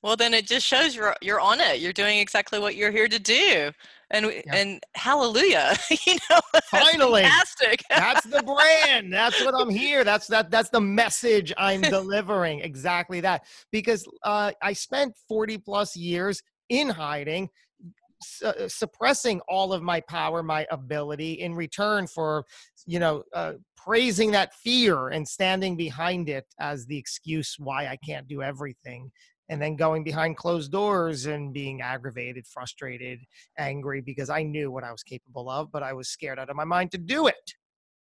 [0.08, 1.82] well then it just shows you're you're on it.
[1.82, 3.72] You're doing exactly what you're here to do.
[4.10, 4.56] And yeah.
[4.56, 5.76] and hallelujah
[6.08, 6.40] you know
[6.72, 7.24] finally.
[7.24, 7.84] fantastic.
[7.90, 8.42] That's the
[8.86, 9.12] brand.
[9.12, 10.06] That's what i'm here.
[10.06, 12.62] That's that that's the message i'm delivering.
[12.62, 13.44] Exactly that.
[13.70, 17.50] Because uh, i spent 40 plus years in hiding
[18.24, 22.46] su- uh, suppressing all of my power my ability in return for
[22.86, 27.98] you know uh, praising that fear and standing behind it as the excuse why i
[28.06, 29.12] can't do everything
[29.50, 33.20] and then going behind closed doors and being aggravated, frustrated,
[33.58, 36.56] angry because I knew what I was capable of, but I was scared out of
[36.56, 37.54] my mind to do it.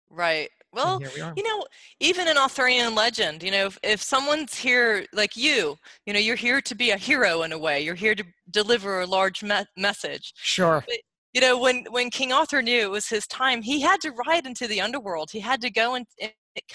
[0.09, 0.49] Right.
[0.71, 1.65] Well, we you know,
[1.99, 6.35] even an Arthurian legend, you know, if, if someone's here like you, you know, you're
[6.35, 7.81] here to be a hero in a way.
[7.81, 10.33] You're here to deliver a large me- message.
[10.37, 10.83] Sure.
[10.87, 10.97] But,
[11.33, 14.45] you know, when when King Arthur knew it was his time, he had to ride
[14.45, 15.29] into the underworld.
[15.31, 16.05] He had to go and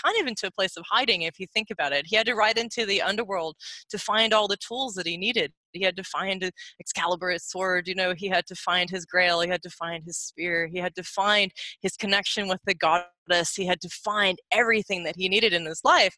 [0.03, 2.07] kind of into a place of hiding if you think about it.
[2.07, 3.57] He had to ride into the underworld
[3.91, 5.53] to find all the tools that he needed.
[5.73, 9.41] He had to find Excalibur, his sword, you know, he had to find his grail,
[9.41, 11.51] he had to find his spear, he had to find
[11.83, 15.81] his connection with the goddess, he had to find everything that he needed in his
[15.85, 16.17] life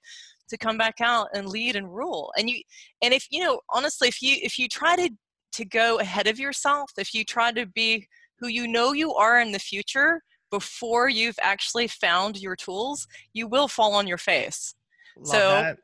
[0.51, 2.33] to come back out and lead and rule.
[2.39, 2.61] And you
[3.03, 5.11] and if you know, honestly, if you if you try to
[5.53, 8.07] to go ahead of yourself, if you try to be
[8.39, 13.47] who you know you are in the future, before you've actually found your tools, you
[13.47, 14.75] will fall on your face.
[15.17, 15.79] Love so that.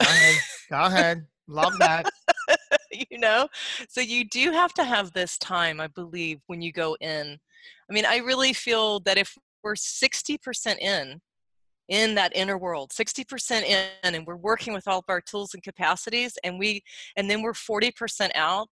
[0.00, 0.36] Go ahead.
[0.70, 1.26] Go ahead.
[1.48, 2.10] Love that.
[3.10, 3.48] you know,
[3.88, 7.38] so you do have to have this time, I believe, when you go in.
[7.88, 11.20] I mean, I really feel that if we're 60% in,
[11.88, 15.62] in that inner world 60% in and we're working with all of our tools and
[15.62, 16.82] capacities and we
[17.16, 18.68] and then we're 40% out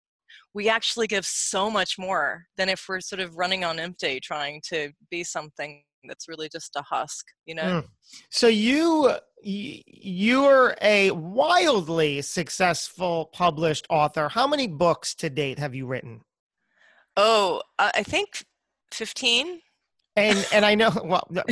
[0.53, 4.61] we actually give so much more than if we're sort of running on empty trying
[4.69, 7.63] to be something that's really just a husk you know?
[7.81, 7.87] Mm.
[8.29, 9.11] so you
[9.45, 14.29] you're a wildly successful published author.
[14.29, 16.21] How many books to date have you written?
[17.17, 18.45] Oh i think
[18.91, 19.59] 15
[20.15, 21.27] and and i know well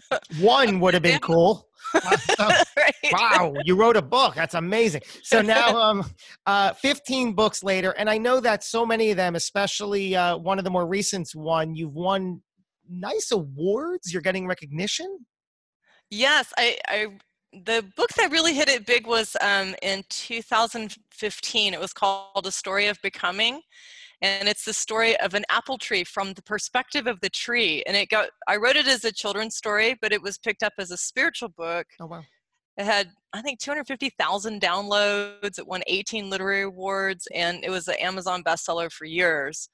[0.40, 1.68] one would have been cool
[2.76, 2.94] right.
[3.12, 4.34] Wow, you wrote a book.
[4.34, 5.02] That's amazing.
[5.22, 6.04] So now, um,
[6.46, 10.58] uh, 15 books later, and I know that so many of them, especially uh, one
[10.58, 12.42] of the more recent one, you've won
[12.88, 14.12] nice awards.
[14.12, 15.26] You're getting recognition.
[16.10, 17.06] Yes, I, I
[17.64, 21.74] the book that really hit it big was um, in 2015.
[21.74, 23.62] It was called A Story of Becoming.
[24.22, 27.82] And it's the story of an apple tree from the perspective of the tree.
[27.86, 30.72] And it got, I wrote it as a children's story, but it was picked up
[30.78, 31.86] as a spiritual book.
[32.00, 32.24] Oh, wow.
[32.78, 35.58] It had, I think, 250,000 downloads.
[35.58, 39.68] It won 18 literary awards, and it was an Amazon bestseller for years.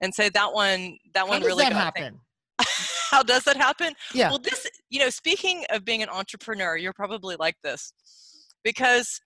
[0.00, 2.20] And so that one, that How one does really that got happen?
[3.10, 3.94] How does that happen?
[4.14, 4.30] Yeah.
[4.30, 7.92] Well, this, you know, speaking of being an entrepreneur, you're probably like this
[8.62, 9.20] because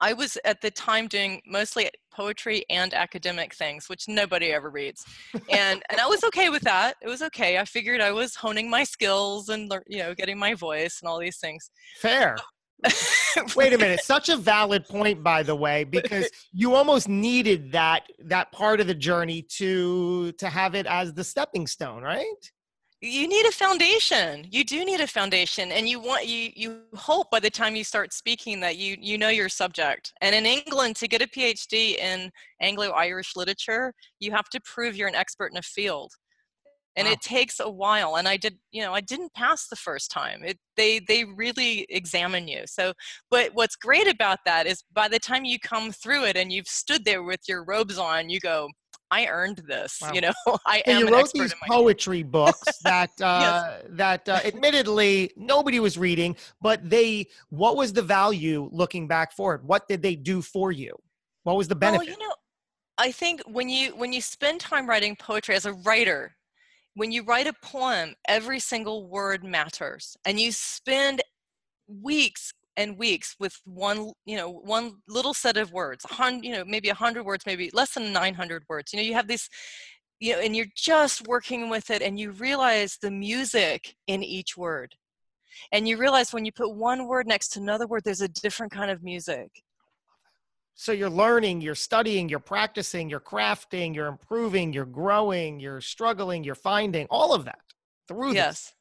[0.00, 5.04] I was at the time doing mostly poetry and academic things, which nobody ever reads,
[5.50, 6.96] and and I was okay with that.
[7.02, 7.58] It was okay.
[7.58, 11.18] I figured I was honing my skills and you know getting my voice and all
[11.18, 11.70] these things.
[12.00, 12.36] Fair.
[13.56, 14.00] Wait a minute.
[14.00, 18.86] Such a valid point, by the way, because you almost needed that that part of
[18.86, 22.24] the journey to to have it as the stepping stone, right?
[23.02, 24.46] You need a foundation.
[24.50, 27.84] You do need a foundation and you want you you hope by the time you
[27.84, 30.12] start speaking that you you know your subject.
[30.22, 32.30] And in england to get a phd in
[32.60, 36.12] anglo-irish literature you have to prove you're an expert in a field.
[36.96, 37.12] And Wow.
[37.12, 40.42] it takes a while and i did you know i didn't pass the first time.
[40.42, 42.62] It they they really examine you.
[42.66, 42.94] So
[43.30, 46.68] but what's great about that is by the time you come through it and you've
[46.68, 48.70] stood there with your robes on you go
[49.10, 50.12] i earned this Wow.
[50.14, 50.32] you know
[50.66, 55.98] i So am you wrote these poetry books that uh, that uh, admittedly nobody was
[55.98, 57.28] reading, but they.
[57.50, 59.66] What was the value looking back forward?
[59.66, 60.94] What did they do for you?
[61.44, 62.06] What was the benefit?
[62.06, 62.34] Well, you know,
[62.98, 66.36] I think when you when you spend time writing poetry as a writer,
[66.94, 71.22] when you write a poem, every single word matters, and you spend
[71.88, 76.52] weeks and weeks with one you know one little set of words a hundred you
[76.52, 78.92] know maybe a hundred words maybe less than 900 words.
[78.92, 79.48] You know you have these
[80.20, 84.56] you know and you're just working with it and you realize the music in each
[84.56, 84.94] word.
[85.72, 88.72] And you realize when you put one word next to another word there's a different
[88.72, 89.50] kind of music.
[90.78, 96.44] So you're learning, you're studying, you're practicing, you're crafting, you're improving, you're growing, you're struggling,
[96.44, 97.60] you're finding all of that
[98.08, 98.36] through this.
[98.36, 98.72] yes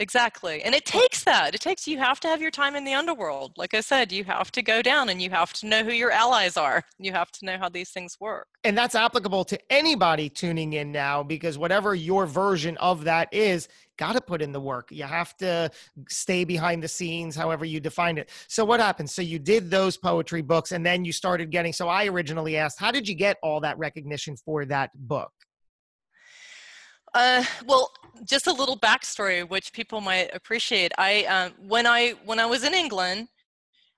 [0.00, 2.94] exactly and it takes that it takes you have to have your time in the
[2.94, 5.92] underworld like i said you have to go down and you have to know who
[5.92, 9.58] your allies are you have to know how these things work And that's applicable to
[9.70, 14.52] anybody tuning in now because whatever your version of that is, got to put in
[14.52, 14.88] the work.
[14.90, 15.70] You have to
[16.08, 18.28] stay behind the scenes, however you define it.
[18.48, 19.08] So, what happened?
[19.08, 21.72] So, you did those poetry books and then you started getting.
[21.72, 25.32] So, I originally asked, how did you get all that recognition for that book?
[27.14, 27.90] Uh, well,
[28.24, 30.92] just a little backstory, which people might appreciate.
[30.98, 33.28] I um, when I when I was in England,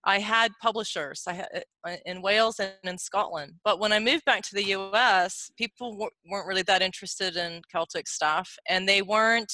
[0.05, 1.25] I had publishers.
[1.27, 1.49] I had
[1.87, 3.55] uh, in Wales and in Scotland.
[3.65, 7.63] But when I moved back to the U.S., people w- weren't really that interested in
[7.71, 9.53] Celtic stuff, and they weren't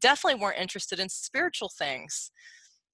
[0.00, 2.30] definitely weren't interested in spiritual things.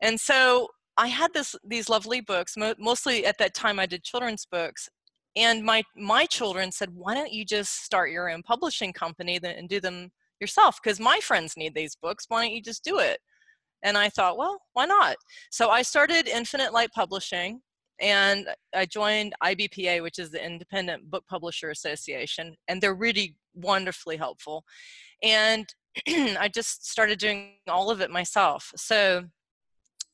[0.03, 2.57] And so I had this these lovely books.
[2.57, 4.88] Mo- mostly at that time, I did children's books,
[5.37, 9.69] and my my children said why don't you just start your own publishing company and
[9.69, 10.79] do them yourself?
[10.83, 12.25] Because my friends need these books.
[12.29, 13.19] Why don't you just do it?
[13.83, 15.16] And i thought well why not?
[15.51, 17.61] So i started infinite light publishing
[18.01, 24.16] and i joined ibpa which is the independent book publisher association and they're really wonderfully
[24.16, 24.64] helpful.
[25.23, 25.66] And
[26.09, 28.73] i just started doing all of it myself.
[28.77, 29.25] So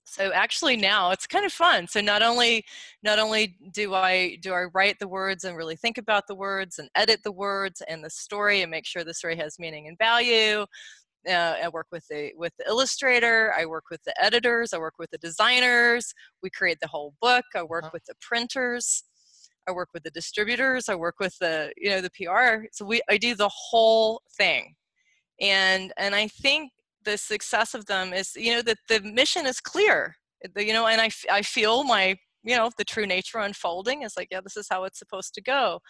[0.08, 1.86] so actually now it's kind of fun.
[1.88, 2.64] So not only
[3.02, 6.78] not only do i do i write the words and really think about the words
[6.78, 9.98] and edit the words and the story and make sure the story has meaning and
[9.98, 10.64] value
[11.28, 14.94] uh, i work with the with the illustrator i work with the editors i work
[14.98, 17.90] with the designers we create the whole book i work Uh-huh.
[17.94, 19.04] with the printers
[19.68, 23.00] i work with the distributors i work with the you know the pr so we
[23.10, 24.74] i do the whole thing.
[25.40, 26.70] And and i think
[27.06, 30.16] the success of them is you know that the mission is clear
[30.56, 34.28] you know and I, I feel my you know the true nature unfolding is like
[34.30, 35.80] yeah this is how it's supposed to go.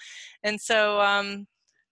[0.45, 1.47] And so um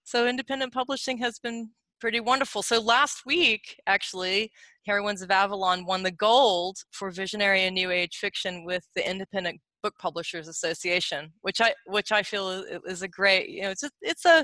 [0.04, 2.62] so independent publishing has been pretty wonderful.
[2.62, 4.52] So last week actually
[4.87, 9.61] heroines of avalon won the gold for visionary and new age fiction with the independent
[9.82, 13.82] book publishers association which i which i feel is, is a great you know it's
[13.82, 14.42] a, it's a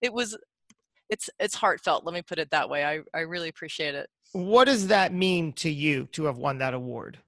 [0.00, 0.38] it was
[1.10, 4.64] it's it's heartfelt let me put it that way i i really appreciate it What
[4.66, 7.18] does that mean to you to have won that award?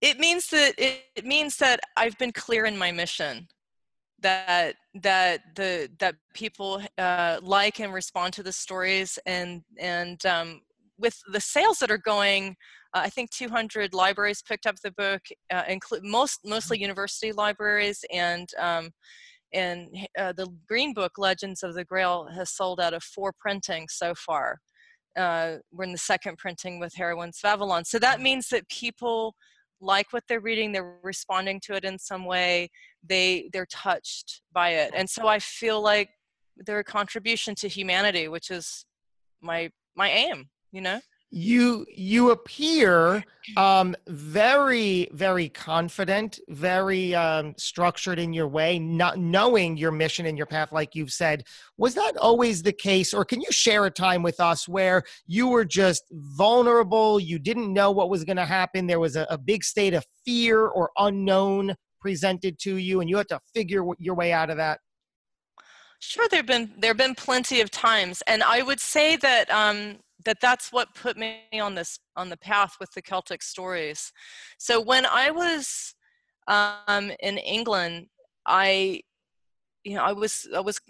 [0.00, 3.46] it means that it, it means that i've been clear in my mission
[4.20, 10.60] that that the that people uh, like and respond to the stories and and um,
[10.98, 12.56] with the sales that are going
[12.94, 15.20] uh, i think 200 libraries picked up the book
[15.52, 18.90] uh, include most mostly university libraries and um,
[19.54, 19.88] and
[20.18, 24.14] uh, the green book legends of the grail has sold out of four printings so
[24.14, 24.58] far
[25.16, 27.84] uh, we're in the second printing with Heroines of Avalon.
[27.84, 29.34] So that means that people
[29.80, 32.70] like what they're reading, they're responding to it in some way,
[33.06, 36.08] they they're touched by it, and so I feel like
[36.56, 38.86] they're a contribution to humanity, which is
[39.42, 40.48] my my aim.
[40.72, 41.00] You know
[41.34, 43.24] you you appear
[43.56, 50.38] um, very very confident very um, structured in your way not knowing your mission and
[50.38, 51.42] your path like you've said.
[51.76, 53.12] Was that always the case?
[53.12, 57.72] Or can you share a time with us where you were just vulnerable you didn't
[57.72, 60.90] know what was going to happen there was a, a big state of fear or
[60.98, 64.78] unknown presented to you and you had to figure your way out of that?
[65.98, 70.40] Sure, there've been there've been plenty of times, and I would say that um, that
[70.40, 74.12] that's what put me on this on the path with the Celtic stories.
[74.58, 75.94] So when I was
[76.48, 78.06] um, in England,
[78.46, 79.02] I
[79.84, 80.80] you know I was I was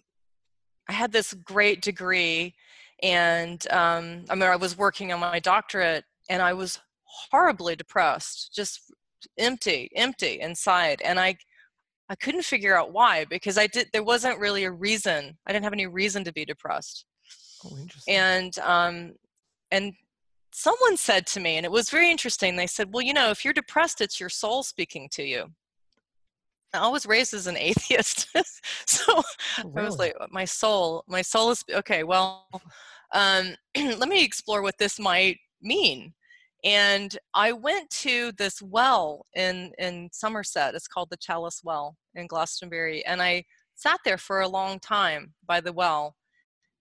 [0.88, 2.54] I had this great degree,
[3.02, 8.52] and um, I mean I was working on my doctorate, and I was horribly depressed,
[8.54, 8.80] just
[9.38, 11.36] empty, empty inside, and I
[12.08, 15.38] I couldn't figure out why because I did there wasn't really a reason.
[15.46, 17.06] I didn't have any reason to be depressed.
[17.64, 18.14] Oh, interesting.
[18.14, 19.12] And um,
[19.70, 19.94] and
[20.52, 22.56] someone said to me, and it was very interesting.
[22.56, 25.46] They said, "Well, you know, if you're depressed, it's your soul speaking to you."
[26.72, 28.28] I was raised as an atheist,
[28.86, 29.22] so oh,
[29.64, 29.72] really?
[29.76, 32.48] I was like, "My soul, my soul is okay." Well,
[33.12, 36.12] um, let me explore what this might mean
[36.64, 40.74] and I went to this well in in Somerset.
[40.74, 43.44] It's called the Chalice Well in Glastonbury, and I
[43.74, 46.16] sat there for a long time by the well,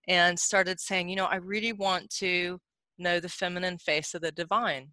[0.07, 2.59] and started saying, you know, I really want to
[2.97, 4.89] know the feminine face of the divine.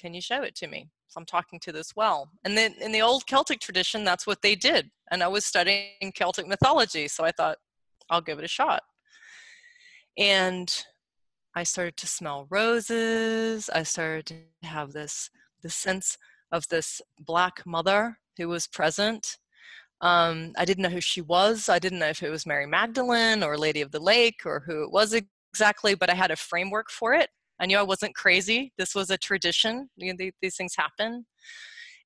[0.00, 0.88] Can you show it to me?
[1.08, 4.42] So I'm talking to this well, and then in the old Celtic tradition, that's what
[4.42, 4.90] they did.
[5.10, 7.58] And I was studying Celtic mythology, so I thought
[8.10, 8.82] I'll give it a shot.
[10.18, 10.74] And
[11.54, 13.70] I started to smell roses.
[13.70, 15.30] I started to have this
[15.62, 16.18] the sense
[16.52, 19.38] of this black mother who was present.
[20.04, 21.70] Um, I didn't know who she was.
[21.70, 24.84] I didn't know if it was Mary Magdalene or Lady of the Lake or who
[24.84, 25.14] it was
[25.54, 27.30] exactly, but I had a framework for it.
[27.60, 28.72] I knew I wasn't crazy.
[28.78, 29.88] This was a tradition.
[29.96, 31.26] You know, these things happen,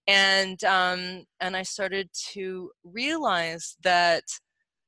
[0.08, 4.24] and um, and I started to realize that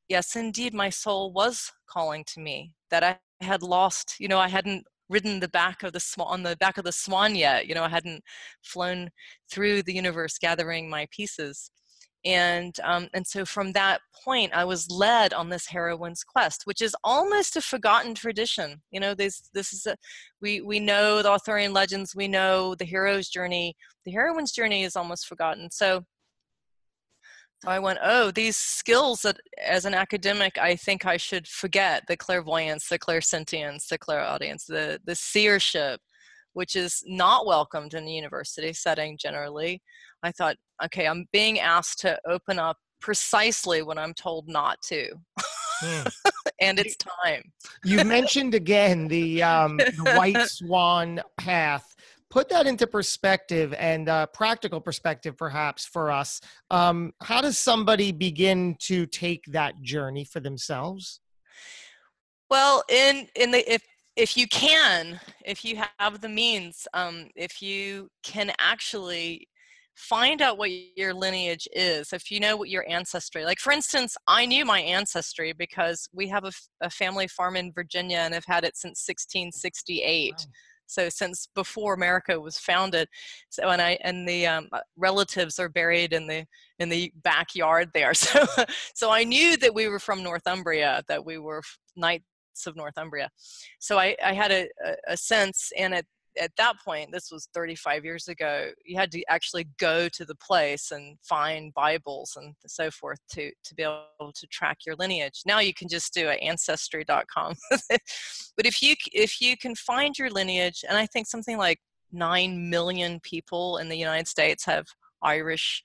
[0.08, 2.72] yes, indeed, my soul was calling to me.
[2.90, 6.42] That I had lost, you know, I hadn't ridden the back of the swan on
[6.44, 7.66] the back of the swan yet.
[7.68, 8.22] You know, I hadn't
[8.62, 9.10] flown
[9.52, 11.70] through the universe gathering my pieces.
[12.24, 16.82] And um, and so from that point, I was led on this heroine's quest, which
[16.82, 18.82] is almost a forgotten tradition.
[18.90, 19.96] You know, this this is a
[20.42, 23.74] we we know the Arthurian legends, we know the hero's journey.
[24.04, 25.70] The heroine's journey is almost forgotten.
[25.70, 26.04] So
[27.62, 32.04] so I went, oh, these skills that as an academic I think I should forget
[32.08, 36.00] the clairvoyance, the clairsentience, the clairaudience, the, the seership,
[36.54, 39.82] which is not welcomed in the university setting generally.
[40.22, 45.08] I thought, okay, I'm being asked to open up precisely when I'm told not to.
[45.80, 46.02] Hmm.
[46.60, 47.42] and it's time.
[47.84, 51.94] you mentioned again the, um, the white swan path
[52.30, 58.12] put that into perspective and uh, practical perspective perhaps for us um, how does somebody
[58.12, 61.20] begin to take that journey for themselves
[62.50, 63.82] well in in the if
[64.16, 69.48] if you can if you have the means um, if you can actually
[70.00, 74.16] find out what your lineage is if you know what your ancestry like for instance
[74.26, 78.44] i knew my ancestry because we have a, a family farm in virginia and have
[78.46, 80.44] had it since 1668 wow
[80.90, 83.08] so since before America was founded,
[83.48, 86.44] so and I and the um, uh, relatives are buried in the
[86.78, 88.12] in the backyard there.
[88.20, 88.44] So
[88.94, 91.62] so I knew that we were from Northumbria, that we were
[91.96, 92.24] knights
[92.66, 93.30] of Northumbria.
[93.78, 94.68] So I, I had a,
[95.08, 96.04] a, sense, and at
[96.38, 100.34] at that point, this was 35 years ago, you had to actually go to the
[100.36, 105.42] place and find Bibles and so forth to, to be able to track your lineage.
[105.46, 107.54] Now you can just do ancestry.com.
[107.70, 111.78] but if you, if you can find your lineage, and I think something like
[112.12, 114.86] 9 million people in the United States have
[115.22, 115.84] Irish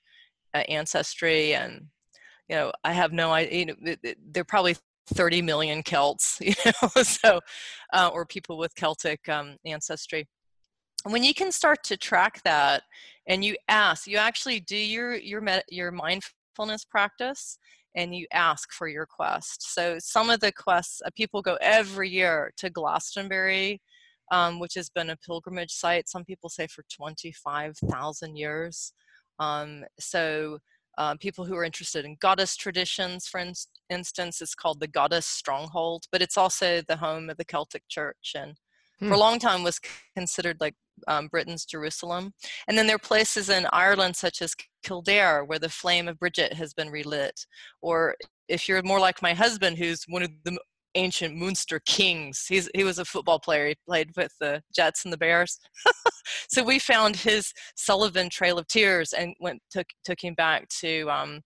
[0.56, 1.86] uh, ancestry and
[2.48, 3.94] you know i have no idea you know,
[4.30, 4.74] they're probably
[5.08, 7.40] 30 million celts you know so
[7.92, 10.26] uh, or people with celtic um, ancestry
[11.12, 12.82] when you can start to track that
[13.28, 17.58] and you ask you actually do your your your mindfulness practice
[17.94, 22.08] and you ask for your quest so some of the quests uh, people go every
[22.08, 23.80] year to glastonbury
[24.32, 28.92] um, which has been a pilgrimage site some people say for 25000 years
[29.38, 30.58] um, so
[30.98, 33.52] uh, people who are interested in goddess traditions for in-
[33.90, 38.32] instance it's called the goddess stronghold but it's also the home of the celtic church
[38.34, 38.56] and
[38.98, 39.20] for a hmm.
[39.20, 39.78] long time was
[40.14, 40.74] considered like
[41.08, 42.32] um, Britain's Jerusalem.
[42.68, 46.52] And then there are places in Ireland, such as Kildare, where the flame of Bridget
[46.54, 47.46] has been relit.
[47.82, 48.16] Or
[48.48, 50.58] if you're more like my husband, who's one of the
[50.94, 53.68] ancient Munster kings, he's, he was a football player.
[53.68, 55.58] He played with the Jets and the Bears.
[56.48, 61.08] so we found his Sullivan Trail of Tears and went took took him back to
[61.10, 61.40] um,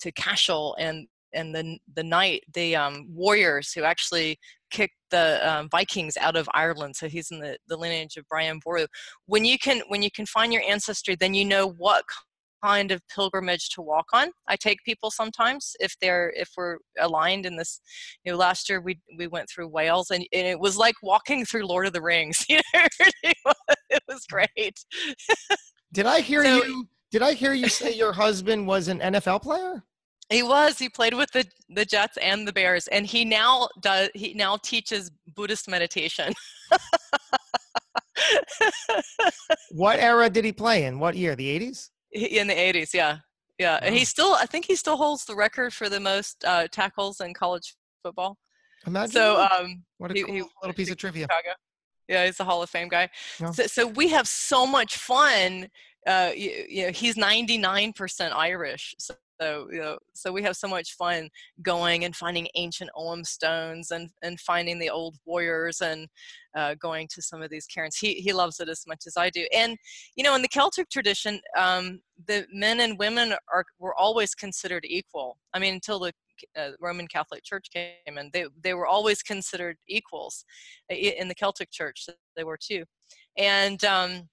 [0.00, 4.38] to Cashel and and the the knight the um, warriors who actually
[4.70, 6.96] kicked the um, Vikings out of Ireland.
[6.96, 8.86] So he's in the, the lineage of Brian Boru.
[9.26, 12.04] When you can when you can find your ancestry, then you know what
[12.64, 14.30] kind of pilgrimage to walk on.
[14.48, 17.80] I take people sometimes if they're if we're aligned in this.
[18.24, 21.44] You know, last year we we went through Wales and, and it was like walking
[21.44, 22.44] through Lord of the Rings.
[22.48, 22.60] You
[23.46, 23.52] know,
[23.90, 24.84] it was great.
[25.92, 26.88] did I hear so, you?
[27.10, 29.84] Did I hear you say your husband was an NFL player?
[30.30, 30.78] He was.
[30.78, 34.08] He played with the the Jets and the Bears, and he now does.
[34.14, 36.32] He now teaches Buddhist meditation.
[39.70, 40.98] what era did he play in?
[40.98, 41.36] What year?
[41.36, 41.90] The eighties.
[42.12, 43.18] In the eighties, yeah,
[43.58, 43.78] yeah.
[43.82, 47.20] And he still, I think, he still holds the record for the most uh, tackles
[47.20, 48.38] in college football.
[48.86, 49.12] Imagine.
[49.12, 51.24] So, um, what a cool he, little piece of trivia.
[51.24, 51.54] Chicago.
[52.08, 53.08] Yeah, he's a Hall of Fame guy.
[53.40, 53.50] Yeah.
[53.50, 55.68] So, so we have so much fun.
[56.06, 58.94] Uh, you, you know, he's 99% Irish.
[58.98, 61.28] So so you know so we have so much fun
[61.62, 66.08] going and finding ancient ogham stones and and finding the old warriors and
[66.54, 69.28] uh, going to some of these cairns he he loves it as much as i
[69.30, 69.76] do and
[70.16, 74.84] you know in the celtic tradition um, the men and women are were always considered
[74.86, 76.12] equal i mean until the
[76.58, 80.44] uh, Roman Catholic Church came and they they were always considered equals
[80.90, 82.08] in the Celtic Church.
[82.36, 82.84] They were too,
[83.38, 84.28] and um,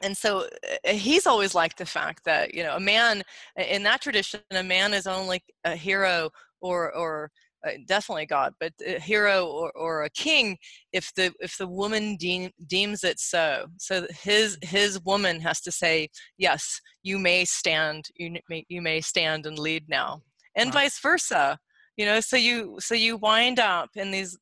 [0.00, 0.46] and so
[0.86, 3.22] uh, he's always liked the fact that you know a man
[3.56, 6.30] in that tradition a man is only a hero
[6.60, 7.30] or or
[7.66, 10.56] uh, definitely god but a hero or, or a king
[10.92, 13.66] if the if the woman deem, deems it so.
[13.78, 19.00] So his his woman has to say yes you may stand you may, you may
[19.00, 20.22] stand and lead now
[20.56, 20.80] and wow.
[20.80, 21.58] vice versa
[21.96, 24.38] you know so you so you wind up in these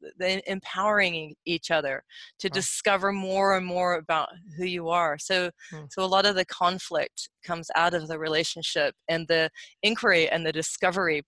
[0.47, 2.03] empowering each other
[2.39, 2.53] to right.
[2.53, 5.85] discover more and more about who you are so hmm.
[5.91, 9.51] so a lot of the conflict comes out of the relationship and the
[9.83, 11.23] inquiry and the discovery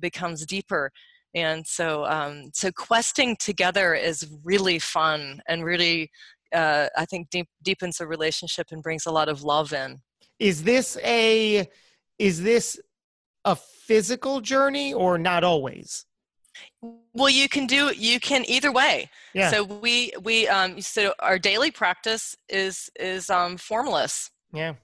[0.00, 0.90] becomes deeper
[1.34, 6.10] and so um, so questing together is really fun and really
[6.54, 10.00] uh, i think deep, deepens the relationship and brings a lot of love in
[10.38, 11.68] is this a
[12.18, 12.80] is this
[13.48, 16.04] a physical journey or not always?
[17.14, 19.10] Well, you can do you can either way.
[19.34, 19.50] Yeah.
[19.50, 24.30] So we we um so our daily practice is is um formless.
[24.52, 24.74] Yeah.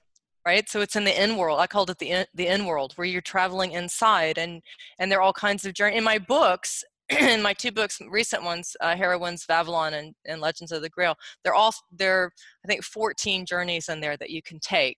[0.45, 0.67] Right.
[0.69, 1.59] So it's in the in world.
[1.59, 4.61] I called it the in, the in world where you're traveling inside and
[4.99, 6.83] and there are all kinds of journey in my books.
[7.19, 11.13] in my two books, recent ones, uh, Heroines, Avalon, and, and Legends of the Grail,
[11.43, 12.31] they're all they're
[12.63, 14.97] I think 14 journeys in there that you can take,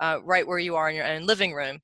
[0.00, 1.80] uh, right where you are in your own living room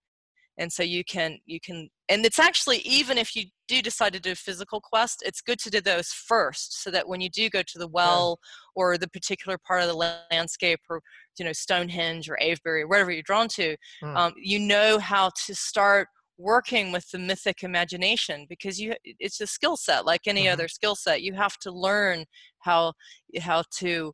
[0.58, 4.20] and so you can you can and it's actually even if you do decide to
[4.20, 7.48] do a physical quest it's good to do those first so that when you do
[7.48, 8.82] go to the well yeah.
[8.82, 11.00] or the particular part of the landscape or
[11.38, 14.16] you know stonehenge or avebury or wherever you're drawn to mm.
[14.16, 19.46] um, you know how to start working with the mythic imagination because you it's a
[19.46, 20.52] skill set like any mm-hmm.
[20.52, 22.24] other skill set you have to learn
[22.60, 22.92] how
[23.40, 24.12] how to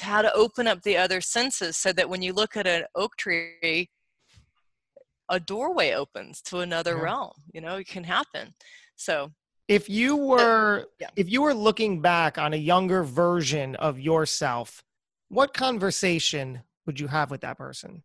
[0.00, 3.14] how to open up the other senses so that when you look at an oak
[3.18, 3.90] tree
[5.28, 7.02] a doorway opens to another yeah.
[7.02, 8.54] realm you know it can happen
[8.96, 9.30] so
[9.68, 11.08] if you were yeah.
[11.16, 14.82] if you were looking back on a younger version of yourself
[15.28, 18.02] what conversation would you have with that person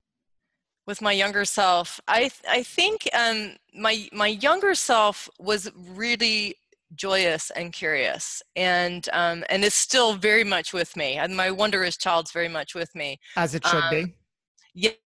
[0.86, 6.56] with my younger self i i think um my my younger self was really
[6.96, 11.98] joyous and curious and um and is still very much with me and my wondrous
[11.98, 14.16] child's very much with me as it should um, be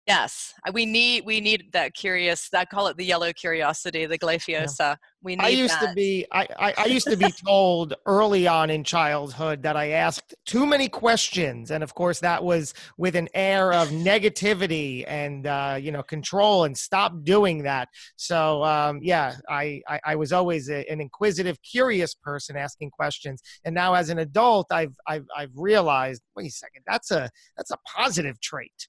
[0.07, 2.49] Yes, we need we need that curious.
[2.55, 4.79] I call it the yellow curiosity, the glyphiosa.
[4.79, 4.95] Yeah.
[5.21, 5.45] We need.
[5.45, 5.89] I used that.
[5.89, 6.25] to be.
[6.31, 10.65] I, I, I used to be told early on in childhood that I asked too
[10.65, 15.91] many questions, and of course that was with an air of negativity and uh, you
[15.91, 16.63] know control.
[16.63, 17.89] And stop doing that.
[18.15, 23.43] So um, yeah, I, I, I was always a, an inquisitive, curious person asking questions,
[23.65, 26.23] and now as an adult, I've I've I've realized.
[26.37, 28.87] Wait a second, that's a that's a positive trait.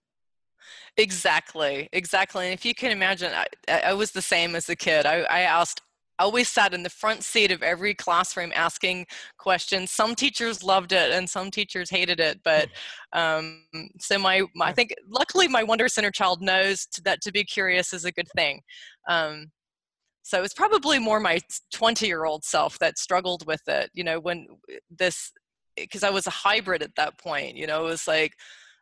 [0.97, 2.45] Exactly, exactly.
[2.45, 5.05] And if you can imagine, I, I was the same as a kid.
[5.05, 5.81] I, I asked
[6.19, 9.05] I always sat in the front seat of every classroom asking
[9.37, 9.91] questions.
[9.91, 12.39] Some teachers loved it and some teachers hated it.
[12.43, 12.69] But
[13.13, 13.65] um,
[13.99, 17.43] so my, my, I think luckily my Wonder Center child knows to, that to be
[17.43, 18.61] curious is a good thing.
[19.07, 19.51] Um,
[20.23, 21.39] so it's probably more my
[21.71, 23.91] 20 year old self that struggled with it.
[23.93, 24.47] You know, when
[24.89, 25.31] this
[25.77, 27.55] because I was a hybrid at that point.
[27.55, 28.33] You know, it was like,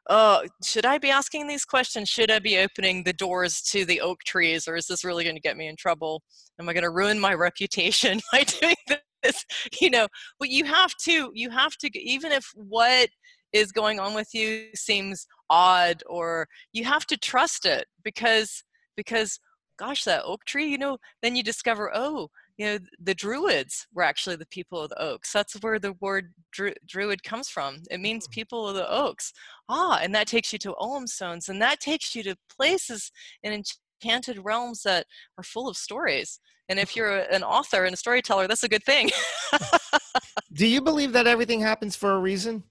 [0.09, 2.09] oh, should I be asking these questions?
[2.09, 5.35] Should I be opening the doors to the oak trees, or is this really going
[5.35, 6.21] to get me in trouble?
[6.59, 8.75] Am I going to ruin my reputation by doing
[9.23, 9.45] this?
[9.81, 10.07] You know,
[10.39, 13.09] but you have to, you have to, even if what
[13.53, 18.63] is going on with you seems odd, or you have to trust it because,
[18.95, 19.39] because,
[19.79, 24.03] gosh, that oak tree, you know, then you discover, oh, you know the druids were
[24.03, 25.31] actually the people of the oaks.
[25.31, 27.81] That's where the word dru- druid comes from.
[27.91, 28.31] It means mm.
[28.31, 29.33] people of the oaks.
[29.69, 33.11] Ah and that takes you to ogham stones and that takes you to places
[33.43, 33.63] in
[34.01, 35.05] enchanted realms that
[35.37, 36.39] are full of stories.
[36.69, 39.09] And if you're an author and a storyteller that's a good thing.
[40.53, 42.63] Do you believe that everything happens for a reason?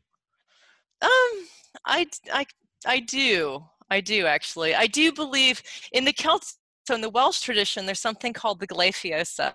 [1.03, 1.49] Um
[1.87, 2.47] i i
[2.87, 3.65] i do.
[3.91, 4.75] I do actually.
[4.75, 5.63] I do believe
[5.93, 6.57] in the celts
[6.87, 9.53] so in the Welsh tradition, there's something called the Gleithiosa,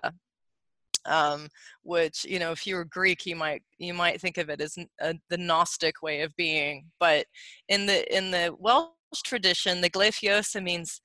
[1.06, 1.48] um,
[1.82, 4.76] which you know, if you were Greek, you might you might think of it as
[5.00, 6.86] a, the Gnostic way of being.
[6.98, 7.26] But
[7.68, 8.90] in the in the Welsh
[9.24, 11.00] tradition, the Gleithiosa means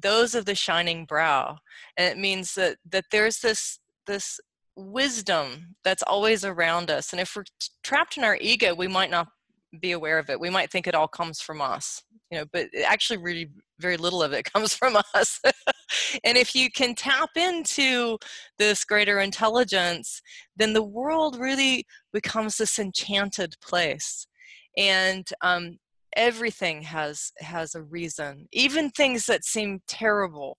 [0.00, 1.58] those of the shining brow,
[1.96, 4.40] and it means that that there's this this
[4.76, 7.12] wisdom that's always around us.
[7.12, 7.44] And if we're
[7.84, 9.28] trapped in our ego we might not
[9.80, 10.40] be aware of it.
[10.40, 12.02] We might think it all comes from us
[12.34, 15.40] you know but it actually really very little of it comes from us.
[16.24, 18.18] And if you can tap into
[18.58, 20.20] this greater intelligence
[20.56, 24.26] then the world really becomes this enchanted place.
[24.76, 25.78] And um,
[26.16, 30.58] everything has has a reason even things that seem terrible.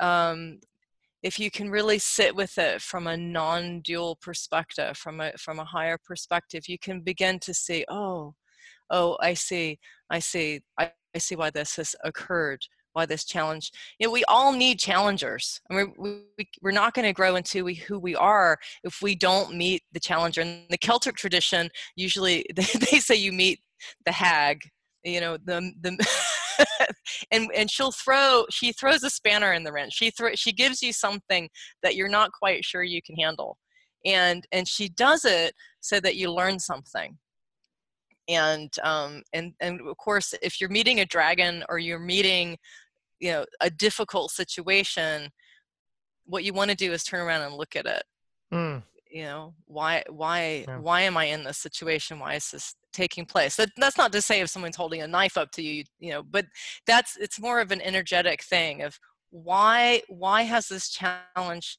[0.00, 0.58] Um,
[1.22, 5.64] if you can really sit with it from a non-dual perspective from a from a
[5.64, 8.34] higher perspective you can begin to see oh
[8.90, 9.78] oh i see
[10.10, 12.60] i see i, I see why this has occurred
[12.92, 15.60] why this challenge you know we all need challengers.
[15.68, 19.02] I mean, we, we, we're not going to grow into we, who we are if
[19.02, 20.42] we don't meet the challenger.
[20.42, 23.58] In the celtic tradition usually they, they say you meet
[24.06, 24.60] the hag
[25.04, 25.92] you know the the
[27.32, 29.94] and and she'll throw she throws a spanner in the wrench.
[29.94, 31.48] She she gives you something
[31.82, 33.58] that you're not quite sure you can handle.
[34.04, 37.18] And and she does it so that you learn something
[38.28, 42.56] and um, and and of course if you're meeting a dragon or you're meeting
[43.20, 45.30] you know a difficult situation
[46.26, 48.02] what you want to do is turn around and look at it
[48.52, 48.82] mm.
[49.10, 50.78] you know why why yeah.
[50.78, 54.22] why am i in this situation why is this taking place that, that's not to
[54.22, 56.46] say if someone's holding a knife up to you you know but
[56.86, 58.98] that's it's more of an energetic thing of
[59.30, 61.78] why why has this challenge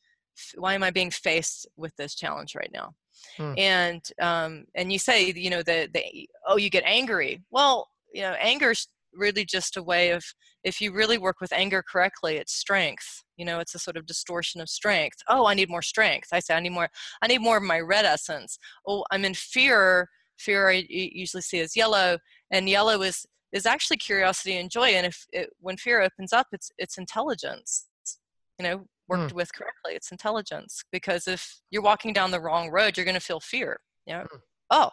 [0.56, 2.94] why am i being faced with this challenge right now
[3.38, 3.54] Hmm.
[3.58, 7.42] And um, and you say, you know, the the oh, you get angry.
[7.52, 10.24] Well, you know, anger is really just a way of
[10.64, 13.24] if you really work with anger correctly, it's strength.
[13.38, 15.18] You know, it's a sort of distortion of strength.
[15.28, 16.30] Oh, I need more strength.
[16.32, 16.90] I say I need more.
[17.22, 18.58] I need more of my red essence.
[18.88, 20.10] Oh, I'm in fear.
[20.38, 22.18] Fear I usually see as yellow,
[22.52, 24.90] and yellow is is actually curiosity and joy.
[24.90, 27.88] And if it, when fear opens up, it's it's intelligence.
[28.58, 29.36] You know, worked mm.
[29.36, 33.20] with correctly it's intelligence because if you're walking down the wrong road you're going to
[33.20, 34.22] feel fear you know?
[34.22, 34.39] Mm.
[34.72, 34.89] oh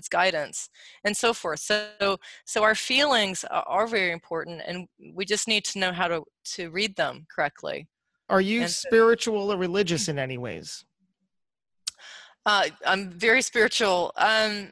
[0.00, 0.70] it's guidance
[1.04, 1.60] and so forth.
[1.60, 6.24] So so our feelings are very important and we just need to know how to
[6.56, 7.86] to read them correctly.
[8.28, 10.84] Are you and spiritual so, or religious in any ways?
[12.46, 14.12] Uh, i'm very spiritual.
[14.16, 14.70] Um,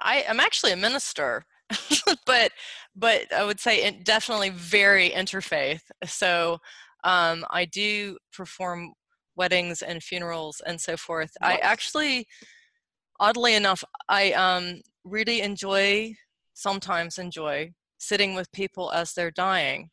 [0.00, 1.44] i i'm actually a minister
[2.26, 2.52] but
[2.94, 5.82] but i would say definitely very interfaith.
[6.06, 6.58] So
[7.04, 8.92] um, I do perform
[9.36, 11.30] weddings and funerals and so forth.
[11.40, 12.26] I actually,
[13.20, 16.14] oddly enough, I um, really enjoy,
[16.54, 19.90] sometimes enjoy, sitting with people as they're dying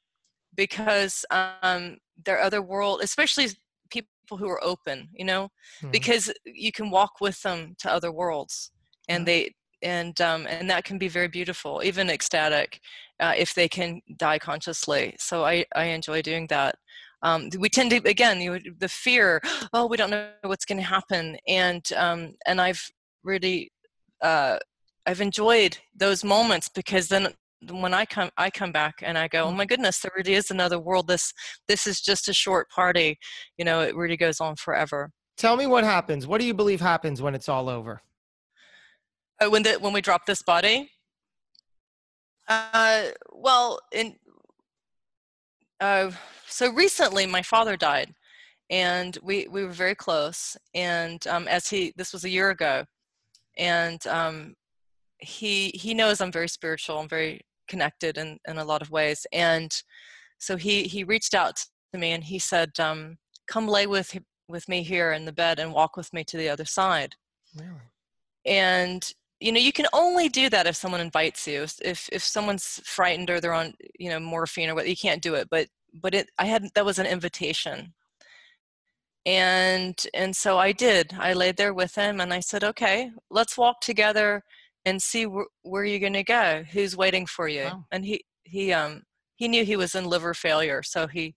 [0.55, 3.49] because um, there are other world, especially
[3.89, 5.49] people who are open, you know,
[5.79, 5.91] mm-hmm.
[5.91, 8.71] because you can walk with them to other worlds
[9.07, 12.79] and they and um, and that can be very beautiful, even ecstatic,
[13.19, 15.15] uh, if they can die consciously.
[15.19, 16.75] So I I enjoy doing that.
[17.21, 19.41] Um, we tend to again you, the fear.
[19.73, 22.81] Oh, we don't know what's going to happen, and um, and I've
[23.23, 23.71] really
[24.21, 24.57] uh,
[25.05, 27.33] I've enjoyed those moments because then
[27.69, 29.57] when I come I come back and I go, oh mm.
[29.57, 31.07] my goodness, there really is another world.
[31.07, 31.33] This
[31.67, 33.17] this is just a short party.
[33.57, 35.11] You know, it really goes on forever.
[35.37, 36.27] Tell me what happens.
[36.27, 38.01] What do you believe happens when it's all over?
[39.41, 40.89] Uh, when the when we drop this body
[42.47, 44.15] uh, well in
[45.79, 46.11] uh,
[46.47, 48.13] so recently my father died
[48.69, 52.83] and we we were very close and um, as he this was a year ago
[53.57, 54.55] and um,
[55.19, 59.25] he he knows i'm very spiritual i'm very connected in in a lot of ways
[59.31, 59.83] and
[60.37, 61.55] so he he reached out
[61.93, 63.17] to me and he said um,
[63.47, 64.17] come lay with
[64.47, 67.15] with me here in the bed and walk with me to the other side
[67.55, 67.71] really?
[68.45, 72.81] and you know you can only do that if someone invites you if if someone's
[72.85, 75.67] frightened or they're on you know morphine or what you can't do it but
[76.01, 77.93] but it i had that was an invitation.
[79.27, 81.13] And and so i did.
[81.17, 84.43] I laid there with him and i said okay let's walk together
[84.85, 87.63] and see wh- where you're going to go who's waiting for you.
[87.65, 87.85] Wow.
[87.91, 89.01] and he he um
[89.35, 91.35] he knew he was in liver failure so he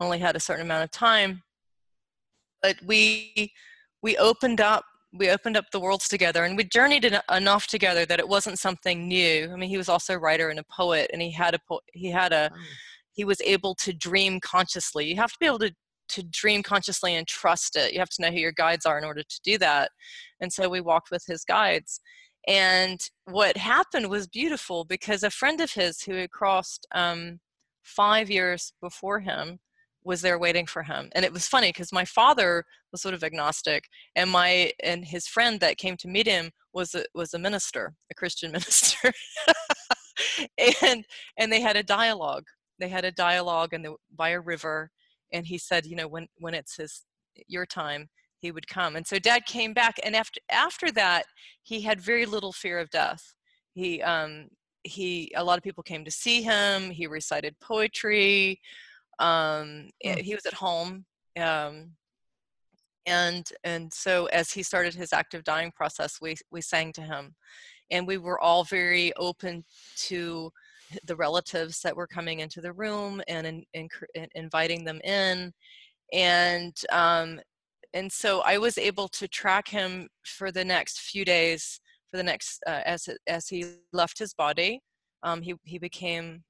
[0.00, 1.42] only had a certain amount of time.
[2.62, 3.52] But we
[4.02, 4.84] we opened up
[5.16, 8.58] we opened up the worlds together and we journeyed en- enough together that it wasn't
[8.58, 9.50] something new.
[9.52, 11.80] I mean he was also a writer and a poet and he had a po-
[11.92, 12.50] he had a
[13.12, 15.06] he was able to dream consciously.
[15.06, 15.72] You have to be able to
[16.06, 17.92] to dream consciously and trust it.
[17.92, 19.90] You have to know who your guides are in order to do that.
[20.40, 22.00] And so we walked with his guides.
[22.46, 27.40] And what happened was beautiful because a friend of his who had crossed um,
[27.82, 29.60] five years before him
[30.04, 33.24] was there waiting for him and it was funny because my father was sort of
[33.24, 33.84] agnostic
[34.16, 37.94] and my and his friend that came to meet him was a, was a minister
[38.10, 39.12] a christian minister.
[40.82, 41.04] And
[41.36, 42.44] and they had a dialogue.
[42.78, 44.90] They had a dialogue and by a river
[45.32, 47.04] and he said you know when when it's his
[47.48, 48.94] your time he would come.
[48.96, 51.24] And so dad came back and after after that
[51.62, 53.34] he had very little fear of death.
[53.72, 54.48] He um
[54.82, 56.90] he a lot of people came to see him.
[56.90, 58.60] He recited poetry
[59.18, 60.20] um, mm.
[60.20, 61.04] He was at home,
[61.38, 61.92] um,
[63.06, 67.34] and and so as he started his active dying process, we we sang to him,
[67.90, 69.64] and we were all very open
[69.96, 70.50] to
[71.06, 75.52] the relatives that were coming into the room and, in, in, in inviting them in,
[76.12, 77.40] and um,
[77.92, 82.22] and so I was able to track him for the next few days, for the
[82.22, 84.80] next uh, as as he left his body.
[85.22, 86.44] Um, he he became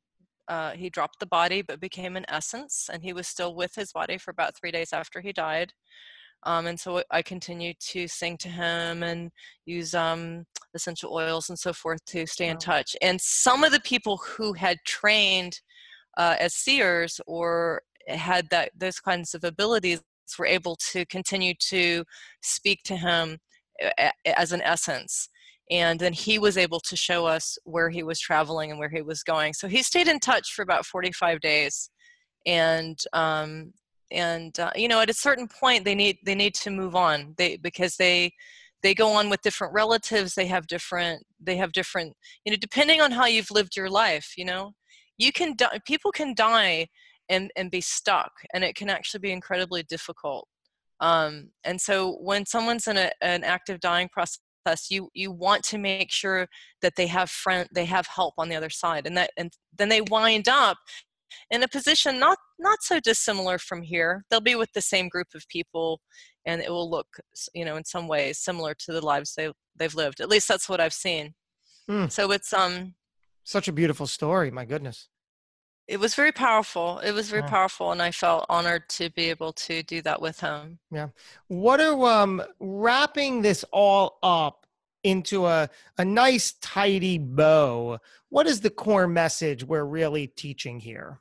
[0.48, 3.92] uh, he dropped the body but became an essence and he was still with his
[3.92, 5.72] body for about three days after he died
[6.44, 9.30] um, and so i continued to sing to him and
[9.66, 13.80] use um, essential oils and so forth to stay in touch and some of the
[13.80, 15.60] people who had trained
[16.16, 20.00] uh, as seers or had that those kinds of abilities
[20.38, 22.04] were able to continue to
[22.42, 23.38] speak to him
[24.36, 25.28] as an essence
[25.70, 29.02] and then he was able to show us where he was traveling and where he
[29.02, 29.54] was going.
[29.54, 31.90] So he stayed in touch for about 45 days
[32.46, 33.72] and um,
[34.10, 37.34] and uh, you know at a certain point they need they need to move on.
[37.38, 38.32] They because they
[38.82, 43.00] they go on with different relatives they have different they have different you know depending
[43.00, 44.72] on how you've lived your life you know
[45.16, 46.86] you can die people can die
[47.28, 50.46] and and be stuck and it can actually be incredibly difficult.
[51.00, 55.62] Um, and so when someone's in a, an active dying process us you you want
[55.62, 56.46] to make sure
[56.82, 59.88] that they have friend they have help on the other side and that and then
[59.88, 60.78] they wind up
[61.50, 64.24] in a position not not so dissimilar from here.
[64.30, 66.00] They'll be with the same group of people
[66.46, 67.06] and it will look
[67.54, 70.20] you know in some ways similar to the lives they they've lived.
[70.20, 71.34] At least that's what i've seen.
[71.88, 72.10] Mm.
[72.10, 72.94] so it's um
[73.42, 75.08] such a beautiful story my goodness
[75.86, 77.48] it was very powerful it was very yeah.
[77.48, 81.08] powerful and i felt honored to be able to do that with him yeah
[81.48, 84.66] what are um wrapping this all up
[85.02, 85.68] into a
[85.98, 87.98] a nice tidy bow
[88.30, 91.20] what is the core message we're really teaching here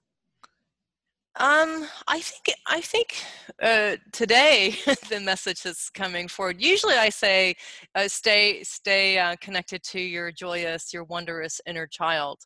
[1.36, 3.16] um, I think I think
[3.60, 4.76] uh, today
[5.10, 6.62] the message is coming forward.
[6.62, 7.56] Usually, I say,
[7.96, 12.46] uh, stay stay uh, connected to your joyous, your wondrous inner child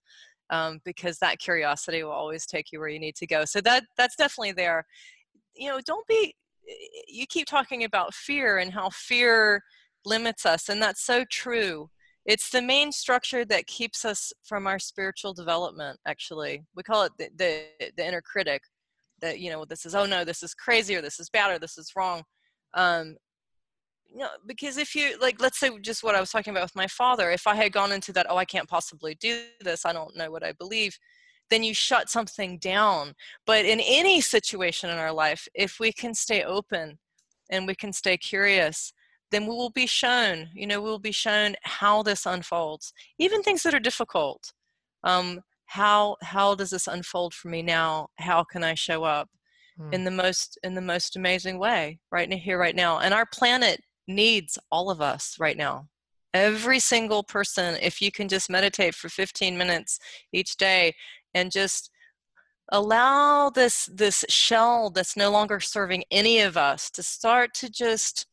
[0.49, 3.45] um, because that curiosity will always take you where you need to go.
[3.45, 4.85] So that that's definitely there.
[5.55, 6.35] You know, don't be.
[7.07, 9.63] You keep talking about fear and how fear
[10.05, 11.89] limits us, and that's so true.
[12.25, 15.97] It's the main structure that keeps us from our spiritual development.
[16.05, 18.61] Actually, we call it the the, the inner critic.
[19.21, 21.59] That you know, this is oh no, this is crazy, or this is bad, or
[21.59, 22.23] this is wrong.
[22.73, 23.15] Um,
[24.13, 26.87] no, because if you like, let's say just what I was talking about with my
[26.87, 27.31] father.
[27.31, 29.85] If I had gone into that, oh, I can't possibly do this.
[29.85, 30.97] I don't know what I believe.
[31.49, 33.13] Then you shut something down.
[33.45, 36.97] But in any situation in our life, if we can stay open
[37.49, 38.91] and we can stay curious,
[39.31, 40.49] then we will be shown.
[40.53, 44.51] You know, we will be shown how this unfolds, even things that are difficult.
[45.03, 48.07] Um, how how does this unfold for me now?
[48.17, 49.29] How can I show up?
[49.91, 50.05] in hmm.
[50.05, 54.57] the most in the most amazing way right here right now and our planet needs
[54.71, 55.87] all of us right now.
[56.33, 59.99] Every single person, if you can just meditate for 15 minutes
[60.31, 60.93] each day
[61.33, 61.89] and just
[62.69, 68.25] allow this this shell that's no longer serving any of us to start to just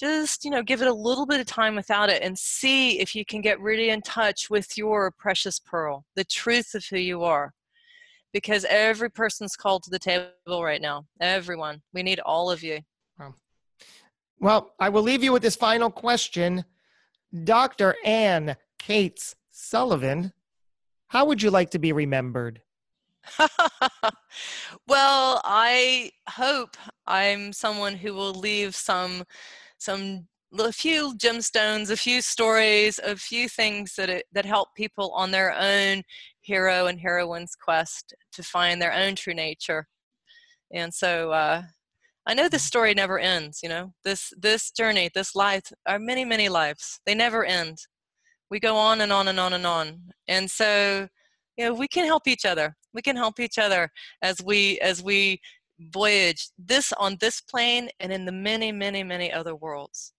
[0.00, 3.14] just you know give it a little bit of time without it and see if
[3.14, 7.22] you can get really in touch with your precious pearl the truth of who you
[7.22, 7.52] are.
[8.32, 11.04] Because every person's called to the table right now.
[11.20, 11.82] Everyone.
[11.92, 12.80] We need all of you
[14.42, 16.64] well, I will leave you with this final question.
[17.44, 17.94] Dr.
[18.04, 20.32] Ayn Cates Sullivan,
[21.06, 22.60] how would you like to be remembered?
[24.88, 26.76] well, I hope
[27.06, 29.22] I'm someone who will leave some
[29.78, 30.26] some
[30.58, 35.30] a few gemstones, a few stories, a few things that it, that help people on
[35.30, 36.02] their own
[36.40, 39.86] hero and heroine's quest to find their own true nature.
[40.72, 41.62] And so uh,
[42.26, 43.60] I know this story never ends.
[43.62, 47.00] You know, this this journey, this life, are many many lives.
[47.06, 47.78] They never end.
[48.50, 50.10] We go on and on and on and on.
[50.28, 51.08] And so,
[51.56, 52.76] you know, we can help each other.
[52.94, 53.90] We can help each other
[54.22, 55.40] as we as we
[55.92, 60.12] voyage this on this plane and in the many many many other worlds.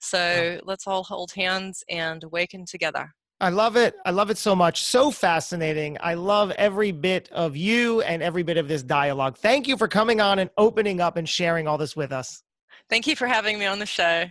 [0.00, 3.12] So let's all hold hands and awaken together.
[3.42, 3.94] I love it.
[4.04, 4.82] I love it so much.
[4.82, 5.96] So fascinating.
[6.02, 9.38] I love every bit of you and every bit of this dialogue.
[9.38, 12.42] Thank you for coming on and opening up and sharing all this with us.
[12.90, 14.26] Thank you for having me on the show.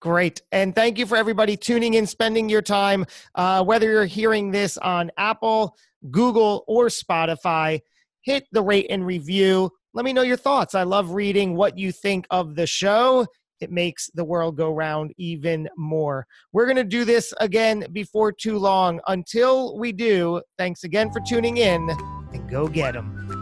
[0.00, 0.42] Great.
[0.50, 4.76] And thank you for everybody tuning in, spending your time, uh, whether you're hearing this
[4.76, 5.76] on Apple,
[6.10, 7.80] Google, or Spotify.
[8.22, 9.70] Hit the rate and review.
[9.94, 10.74] Let me know your thoughts.
[10.74, 13.28] I love reading what you think of the show
[13.62, 16.26] it makes the world go round even more.
[16.52, 19.00] We're going to do this again before too long.
[19.06, 21.88] Until we do, thanks again for tuning in
[22.32, 23.41] and go get them.